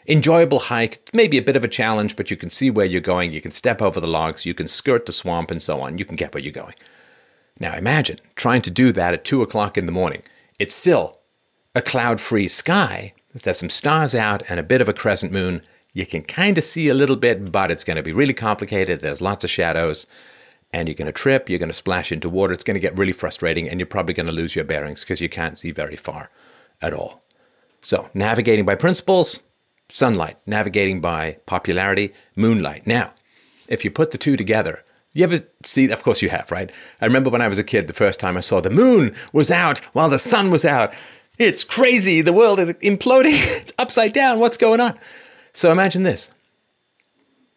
enjoyable 0.07 0.59
hike, 0.59 1.09
maybe 1.13 1.37
a 1.37 1.41
bit 1.41 1.55
of 1.55 1.63
a 1.63 1.69
challenge, 1.69 2.17
but 2.17 2.29
you 2.29 2.35
can 2.35 2.49
see 2.49 2.69
where 2.69 2.85
you're 2.85 2.99
going. 2.99 3.31
You 3.31 3.39
can 3.39 3.51
step 3.51 3.81
over 3.81 4.01
the 4.01 4.07
logs, 4.07 4.45
you 4.45 4.53
can 4.53 4.67
skirt 4.67 5.05
the 5.05 5.13
swamp, 5.13 5.49
and 5.49 5.63
so 5.63 5.79
on. 5.79 5.97
You 5.97 6.05
can 6.05 6.17
get 6.17 6.33
where 6.33 6.43
you're 6.43 6.51
going. 6.51 6.75
Now 7.57 7.75
imagine 7.75 8.19
trying 8.35 8.61
to 8.63 8.71
do 8.71 8.91
that 8.91 9.13
at 9.13 9.23
2 9.23 9.41
o'clock 9.41 9.77
in 9.77 9.85
the 9.85 9.91
morning. 9.93 10.23
It's 10.59 10.75
still 10.75 11.19
a 11.73 11.81
cloud 11.81 12.19
free 12.19 12.49
sky. 12.49 13.13
There's 13.33 13.59
some 13.59 13.69
stars 13.69 14.13
out 14.13 14.43
and 14.49 14.59
a 14.59 14.63
bit 14.63 14.81
of 14.81 14.89
a 14.89 14.93
crescent 14.93 15.31
moon. 15.31 15.61
You 15.93 16.05
can 16.05 16.23
kind 16.23 16.57
of 16.57 16.63
see 16.63 16.89
a 16.89 16.93
little 16.93 17.15
bit, 17.15 17.51
but 17.51 17.71
it's 17.71 17.83
going 17.83 17.97
to 17.97 18.03
be 18.03 18.13
really 18.13 18.33
complicated. 18.33 19.01
There's 19.01 19.21
lots 19.21 19.43
of 19.43 19.49
shadows, 19.49 20.07
and 20.73 20.87
you're 20.87 20.95
going 20.95 21.07
to 21.07 21.11
trip, 21.11 21.49
you're 21.49 21.59
going 21.59 21.69
to 21.69 21.73
splash 21.73 22.11
into 22.11 22.29
water. 22.29 22.53
It's 22.53 22.63
going 22.63 22.75
to 22.75 22.79
get 22.79 22.97
really 22.97 23.13
frustrating, 23.13 23.69
and 23.69 23.79
you're 23.79 23.87
probably 23.87 24.13
going 24.13 24.27
to 24.27 24.31
lose 24.31 24.55
your 24.55 24.65
bearings 24.65 25.01
because 25.01 25.21
you 25.21 25.29
can't 25.29 25.57
see 25.57 25.71
very 25.71 25.95
far 25.95 26.29
at 26.81 26.93
all. 26.93 27.21
So, 27.81 28.09
navigating 28.13 28.65
by 28.65 28.75
principles, 28.75 29.39
sunlight. 29.89 30.37
Navigating 30.45 31.01
by 31.01 31.37
popularity, 31.45 32.13
moonlight. 32.35 32.85
Now, 32.85 33.13
if 33.67 33.83
you 33.83 33.91
put 33.91 34.11
the 34.11 34.17
two 34.17 34.37
together, 34.37 34.83
you 35.13 35.23
ever 35.23 35.41
see, 35.65 35.89
of 35.89 36.03
course 36.03 36.21
you 36.21 36.29
have, 36.29 36.51
right? 36.51 36.71
I 37.01 37.05
remember 37.05 37.29
when 37.29 37.41
I 37.41 37.47
was 37.47 37.59
a 37.59 37.63
kid, 37.63 37.87
the 37.87 37.93
first 37.93 38.19
time 38.19 38.37
I 38.37 38.41
saw 38.41 38.61
the 38.61 38.69
moon 38.69 39.15
was 39.33 39.51
out 39.51 39.79
while 39.93 40.09
the 40.09 40.19
sun 40.19 40.51
was 40.51 40.63
out. 40.63 40.93
It's 41.41 41.63
crazy. 41.63 42.21
The 42.21 42.33
world 42.33 42.59
is 42.59 42.69
imploding. 42.73 43.33
it's 43.33 43.73
upside 43.79 44.13
down. 44.13 44.37
What's 44.37 44.57
going 44.57 44.79
on? 44.79 44.97
So 45.53 45.71
imagine 45.71 46.03
this. 46.03 46.29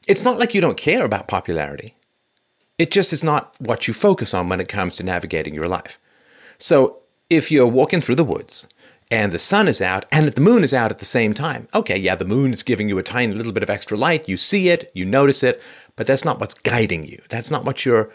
It's 0.08 0.24
not 0.24 0.38
like 0.38 0.54
you 0.54 0.62
don't 0.62 0.78
care 0.78 1.04
about 1.04 1.28
popularity. 1.28 1.94
It 2.78 2.90
just 2.90 3.12
is 3.12 3.22
not 3.22 3.54
what 3.58 3.86
you 3.86 3.92
focus 3.92 4.32
on 4.32 4.48
when 4.48 4.58
it 4.58 4.68
comes 4.68 4.96
to 4.96 5.02
navigating 5.02 5.54
your 5.54 5.68
life. 5.68 5.98
So 6.56 7.00
if 7.28 7.50
you're 7.50 7.66
walking 7.66 8.00
through 8.00 8.14
the 8.14 8.24
woods 8.24 8.66
and 9.10 9.32
the 9.32 9.38
sun 9.38 9.68
is 9.68 9.82
out 9.82 10.06
and 10.10 10.28
the 10.28 10.40
moon 10.40 10.64
is 10.64 10.72
out 10.72 10.90
at 10.90 10.98
the 10.98 11.04
same 11.04 11.34
time, 11.34 11.68
okay, 11.74 11.98
yeah, 11.98 12.14
the 12.14 12.24
moon 12.24 12.54
is 12.54 12.62
giving 12.62 12.88
you 12.88 12.96
a 12.96 13.02
tiny 13.02 13.34
little 13.34 13.52
bit 13.52 13.62
of 13.62 13.68
extra 13.68 13.98
light. 13.98 14.26
You 14.26 14.38
see 14.38 14.70
it, 14.70 14.90
you 14.94 15.04
notice 15.04 15.42
it, 15.42 15.60
but 15.94 16.06
that's 16.06 16.24
not 16.24 16.40
what's 16.40 16.54
guiding 16.54 17.04
you. 17.04 17.20
That's 17.28 17.50
not 17.50 17.66
what 17.66 17.84
you're 17.84 18.10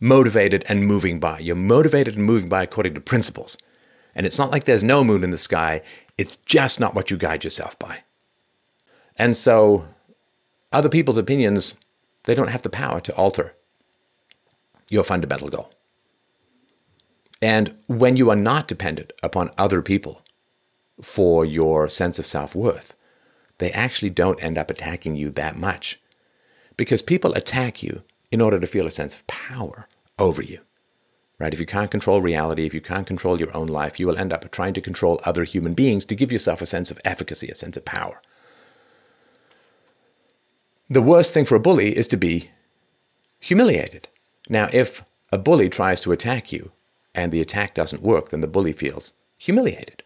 motivated 0.00 0.64
and 0.68 0.86
moving 0.86 1.20
by. 1.20 1.40
You're 1.40 1.54
motivated 1.54 2.16
and 2.16 2.24
moving 2.24 2.48
by 2.48 2.62
according 2.62 2.94
to 2.94 3.00
principles. 3.02 3.58
And 4.14 4.26
it's 4.26 4.38
not 4.38 4.50
like 4.50 4.64
there's 4.64 4.84
no 4.84 5.02
moon 5.04 5.24
in 5.24 5.30
the 5.30 5.38
sky, 5.38 5.82
it's 6.18 6.36
just 6.46 6.78
not 6.78 6.94
what 6.94 7.10
you 7.10 7.16
guide 7.16 7.44
yourself 7.44 7.78
by. 7.78 8.02
And 9.16 9.36
so, 9.36 9.86
other 10.72 10.88
people's 10.88 11.16
opinions, 11.16 11.74
they 12.24 12.34
don't 12.34 12.50
have 12.50 12.62
the 12.62 12.70
power 12.70 13.00
to 13.00 13.14
alter 13.14 13.54
your 14.90 15.04
fundamental 15.04 15.48
goal. 15.48 15.72
And 17.40 17.74
when 17.88 18.16
you 18.16 18.30
are 18.30 18.36
not 18.36 18.68
dependent 18.68 19.12
upon 19.22 19.50
other 19.58 19.82
people 19.82 20.22
for 21.00 21.44
your 21.44 21.88
sense 21.88 22.18
of 22.18 22.26
self 22.26 22.54
worth, 22.54 22.94
they 23.58 23.72
actually 23.72 24.10
don't 24.10 24.42
end 24.42 24.58
up 24.58 24.70
attacking 24.70 25.16
you 25.16 25.30
that 25.30 25.56
much 25.56 26.00
because 26.76 27.02
people 27.02 27.34
attack 27.34 27.82
you 27.82 28.02
in 28.30 28.40
order 28.40 28.58
to 28.58 28.66
feel 28.66 28.86
a 28.86 28.90
sense 28.90 29.14
of 29.14 29.26
power 29.26 29.88
over 30.18 30.42
you. 30.42 30.60
Right? 31.42 31.52
If 31.52 31.58
you 31.58 31.66
can't 31.66 31.90
control 31.90 32.22
reality, 32.22 32.66
if 32.66 32.72
you 32.72 32.80
can't 32.80 33.04
control 33.04 33.40
your 33.40 33.54
own 33.56 33.66
life, 33.66 33.98
you 33.98 34.06
will 34.06 34.16
end 34.16 34.32
up 34.32 34.48
trying 34.52 34.74
to 34.74 34.80
control 34.80 35.20
other 35.24 35.42
human 35.42 35.74
beings 35.74 36.04
to 36.04 36.14
give 36.14 36.30
yourself 36.30 36.62
a 36.62 36.66
sense 36.66 36.88
of 36.92 37.00
efficacy, 37.04 37.48
a 37.48 37.56
sense 37.56 37.76
of 37.76 37.84
power. 37.84 38.22
The 40.88 41.02
worst 41.02 41.34
thing 41.34 41.44
for 41.44 41.56
a 41.56 41.60
bully 41.60 41.96
is 41.96 42.06
to 42.08 42.16
be 42.16 42.50
humiliated. 43.40 44.06
Now, 44.48 44.68
if 44.72 45.02
a 45.32 45.38
bully 45.38 45.68
tries 45.68 46.00
to 46.02 46.12
attack 46.12 46.52
you 46.52 46.70
and 47.12 47.32
the 47.32 47.40
attack 47.40 47.74
doesn't 47.74 48.04
work, 48.04 48.28
then 48.28 48.40
the 48.40 48.46
bully 48.46 48.72
feels 48.72 49.12
humiliated. 49.36 50.04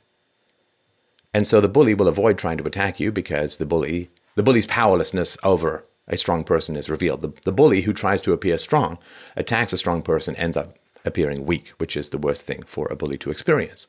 And 1.35 1.47
so 1.47 1.61
the 1.61 1.69
bully 1.69 1.93
will 1.93 2.09
avoid 2.09 2.39
trying 2.39 2.57
to 2.57 2.67
attack 2.67 2.99
you 2.99 3.13
because 3.13 3.59
the 3.59 3.67
bully 3.67 4.09
the 4.37 4.43
bully's 4.43 4.67
powerlessness 4.67 5.37
over 5.43 5.85
a 6.09 6.17
strong 6.17 6.45
person 6.45 6.77
is 6.77 6.89
revealed. 6.89 7.21
The, 7.21 7.35
the 7.43 7.53
bully 7.53 7.83
who 7.83 7.93
tries 7.93 8.23
to 8.23 8.33
appear 8.33 8.57
strong 8.57 8.97
attacks 9.37 9.75
a 9.75 9.77
strong 9.77 10.01
person 10.01 10.35
ends 10.37 10.57
up 10.57 10.79
appearing 11.07 11.47
weak, 11.47 11.69
which 11.79 11.97
is 11.97 12.11
the 12.11 12.19
worst 12.19 12.47
thing 12.47 12.63
for 12.67 12.89
a 12.89 12.97
bully 12.97 13.17
to 13.19 13.31
experience. 13.31 13.87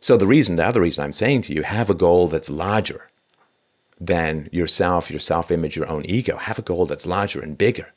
So 0.00 0.16
the 0.16 0.26
reason, 0.26 0.56
the 0.56 0.64
other 0.64 0.80
reason 0.80 1.04
I'm 1.04 1.12
saying 1.12 1.42
to 1.42 1.52
you, 1.52 1.62
have 1.62 1.90
a 1.90 1.94
goal 1.94 2.28
that's 2.28 2.48
larger 2.48 3.10
than 4.00 4.48
yourself, 4.52 5.10
your 5.10 5.20
self-image, 5.20 5.76
your 5.76 5.88
own 5.88 6.04
ego. 6.06 6.36
Have 6.36 6.58
a 6.58 6.62
goal 6.62 6.86
that's 6.86 7.06
larger 7.06 7.40
and 7.40 7.58
bigger. 7.58 7.92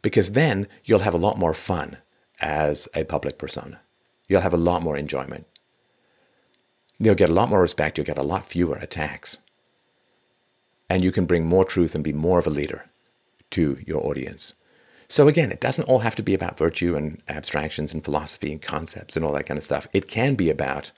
Because 0.00 0.32
then 0.32 0.66
you'll 0.84 1.00
have 1.00 1.14
a 1.14 1.18
lot 1.18 1.38
more 1.38 1.54
fun 1.54 1.98
as 2.40 2.88
a 2.94 3.04
public 3.04 3.38
persona. 3.38 3.80
You'll 4.28 4.40
have 4.40 4.54
a 4.54 4.58
lot 4.58 4.82
more 4.82 4.96
enjoyment. 4.96 5.46
You'll 6.98 7.14
get 7.14 7.30
a 7.30 7.34
lot 7.34 7.48
more 7.48 7.60
respect. 7.60 7.98
You'll 7.98 8.06
get 8.06 8.18
a 8.18 8.22
lot 8.22 8.46
fewer 8.46 8.76
attacks 8.76 9.40
and 10.88 11.02
you 11.02 11.10
can 11.10 11.26
bring 11.26 11.46
more 11.46 11.64
truth 11.64 11.94
and 11.94 12.04
be 12.04 12.12
more 12.12 12.38
of 12.38 12.46
a 12.46 12.50
leader 12.50 12.86
to 13.50 13.78
your 13.86 14.06
audience. 14.06 14.54
So 15.08 15.28
again, 15.28 15.52
it 15.52 15.60
doesn't 15.60 15.84
all 15.84 16.00
have 16.00 16.14
to 16.16 16.22
be 16.22 16.34
about 16.34 16.58
virtue 16.58 16.96
and 16.96 17.22
abstractions 17.28 17.92
and 17.92 18.04
philosophy 18.04 18.52
and 18.52 18.60
concepts 18.60 19.16
and 19.16 19.24
all 19.24 19.32
that 19.32 19.46
kind 19.46 19.58
of 19.58 19.64
stuff. 19.64 19.86
It 19.92 20.08
can 20.08 20.34
be 20.34 20.50
about 20.50 20.92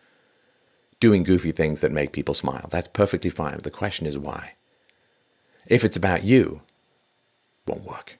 doing 1.00 1.22
goofy 1.22 1.52
things 1.52 1.80
that 1.80 1.92
make 1.92 2.12
people 2.12 2.34
smile. 2.34 2.66
That's 2.70 2.88
perfectly 2.88 3.30
fine. 3.30 3.58
The 3.62 3.70
question 3.70 4.06
is 4.06 4.18
why. 4.18 4.54
If 5.66 5.84
it's 5.84 5.96
about 5.96 6.24
you, 6.24 6.62
it 7.66 7.70
won't 7.70 7.84
work. 7.84 8.18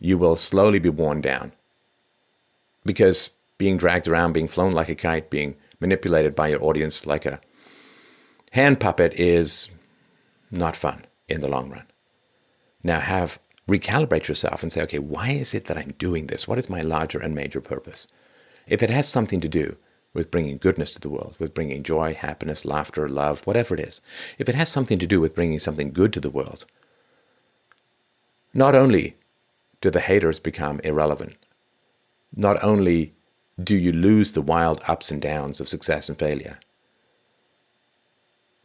You 0.00 0.18
will 0.18 0.36
slowly 0.36 0.78
be 0.78 0.88
worn 0.88 1.20
down 1.20 1.52
because 2.84 3.30
being 3.58 3.76
dragged 3.76 4.08
around, 4.08 4.32
being 4.32 4.48
flown 4.48 4.72
like 4.72 4.88
a 4.88 4.94
kite, 4.94 5.30
being 5.30 5.54
manipulated 5.78 6.34
by 6.34 6.48
your 6.48 6.62
audience 6.62 7.06
like 7.06 7.26
a 7.26 7.40
hand 8.52 8.80
puppet 8.80 9.12
is 9.14 9.68
not 10.50 10.76
fun 10.76 11.04
in 11.28 11.40
the 11.40 11.48
long 11.48 11.70
run. 11.70 11.84
Now, 12.82 13.00
have 13.00 13.38
recalibrate 13.70 14.26
yourself 14.26 14.62
and 14.62 14.72
say, 14.72 14.82
okay, 14.82 14.98
why 14.98 15.30
is 15.30 15.54
it 15.54 15.66
that 15.66 15.78
I'm 15.78 15.94
doing 15.96 16.26
this? 16.26 16.48
What 16.48 16.58
is 16.58 16.68
my 16.68 16.80
larger 16.80 17.20
and 17.20 17.34
major 17.34 17.60
purpose? 17.60 18.08
If 18.66 18.82
it 18.82 18.90
has 18.90 19.08
something 19.08 19.40
to 19.40 19.48
do 19.48 19.76
with 20.12 20.30
bringing 20.30 20.58
goodness 20.58 20.90
to 20.90 21.00
the 21.00 21.08
world, 21.08 21.36
with 21.38 21.54
bringing 21.54 21.84
joy, 21.84 22.14
happiness, 22.14 22.64
laughter, 22.64 23.08
love, 23.08 23.46
whatever 23.46 23.74
it 23.74 23.80
is, 23.80 24.00
if 24.38 24.48
it 24.48 24.56
has 24.56 24.68
something 24.68 24.98
to 24.98 25.06
do 25.06 25.20
with 25.20 25.36
bringing 25.36 25.60
something 25.60 25.92
good 25.92 26.12
to 26.12 26.20
the 26.20 26.30
world, 26.30 26.64
not 28.52 28.74
only 28.74 29.16
do 29.80 29.90
the 29.90 30.00
haters 30.00 30.40
become 30.40 30.80
irrelevant, 30.80 31.36
not 32.34 32.62
only 32.62 33.14
do 33.62 33.76
you 33.76 33.92
lose 33.92 34.32
the 34.32 34.42
wild 34.42 34.82
ups 34.88 35.10
and 35.10 35.22
downs 35.22 35.60
of 35.60 35.68
success 35.68 36.08
and 36.08 36.18
failure, 36.18 36.58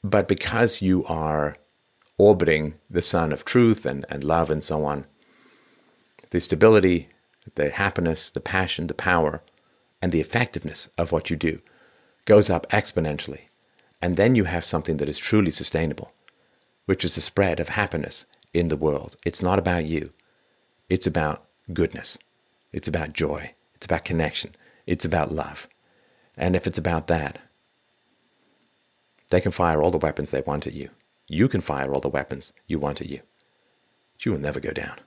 but 0.04 0.28
because 0.28 0.82
you 0.82 1.06
are 1.06 1.58
orbiting 2.18 2.76
the 2.90 3.02
sun 3.02 3.32
of 3.32 3.46
truth 3.46 3.86
and, 3.86 4.06
and 4.10 4.24
love 4.24 4.50
and 4.50 4.64
so 4.64 4.86
on, 4.86 5.06
the 6.30 6.40
stability, 6.40 7.10
the 7.56 7.70
happiness, 7.70 8.30
the 8.32 8.40
passion, 8.40 8.88
the 8.88 8.94
power, 8.94 9.42
and 10.02 10.12
the 10.12 10.22
effectiveness 10.22 10.90
of 10.98 11.12
what 11.12 11.30
you 11.30 11.36
do 11.36 11.62
goes 12.26 12.50
up 12.50 12.70
exponentially. 12.70 13.42
And 14.02 14.18
then 14.18 14.36
you 14.36 14.46
have 14.46 14.66
something 14.66 14.98
that 14.98 15.10
is 15.10 15.18
truly 15.18 15.52
sustainable, 15.52 16.12
which 16.86 17.06
is 17.06 17.16
the 17.16 17.22
spread 17.22 17.60
of 17.60 17.70
happiness 17.70 18.26
in 18.54 18.68
the 18.68 18.78
world. 18.78 19.16
It's 19.26 19.42
not 19.42 19.60
about 19.60 19.86
you, 19.86 20.12
it's 20.90 21.08
about 21.08 21.46
goodness, 21.74 22.18
it's 22.72 22.88
about 22.88 23.14
joy, 23.14 23.54
it's 23.74 23.86
about 23.86 24.06
connection, 24.06 24.56
it's 24.86 25.06
about 25.06 25.34
love. 25.34 25.68
And 26.38 26.56
if 26.56 26.68
it's 26.68 26.78
about 26.78 27.08
that, 27.08 27.40
they 29.30 29.42
can 29.42 29.52
fire 29.52 29.82
all 29.82 29.92
the 29.92 29.98
weapons 29.98 30.32
they 30.32 30.42
want 30.42 30.68
at 30.68 30.74
you. 30.74 30.90
You 31.28 31.48
can 31.48 31.62
fire 31.62 31.92
all 31.92 32.02
the 32.02 32.10
weapons 32.10 32.54
you 32.68 32.80
want 32.80 33.02
at 33.02 33.10
you. 33.10 33.22
But 34.14 34.26
you 34.26 34.32
will 34.32 34.40
never 34.40 34.60
go 34.60 34.72
down. 34.72 35.00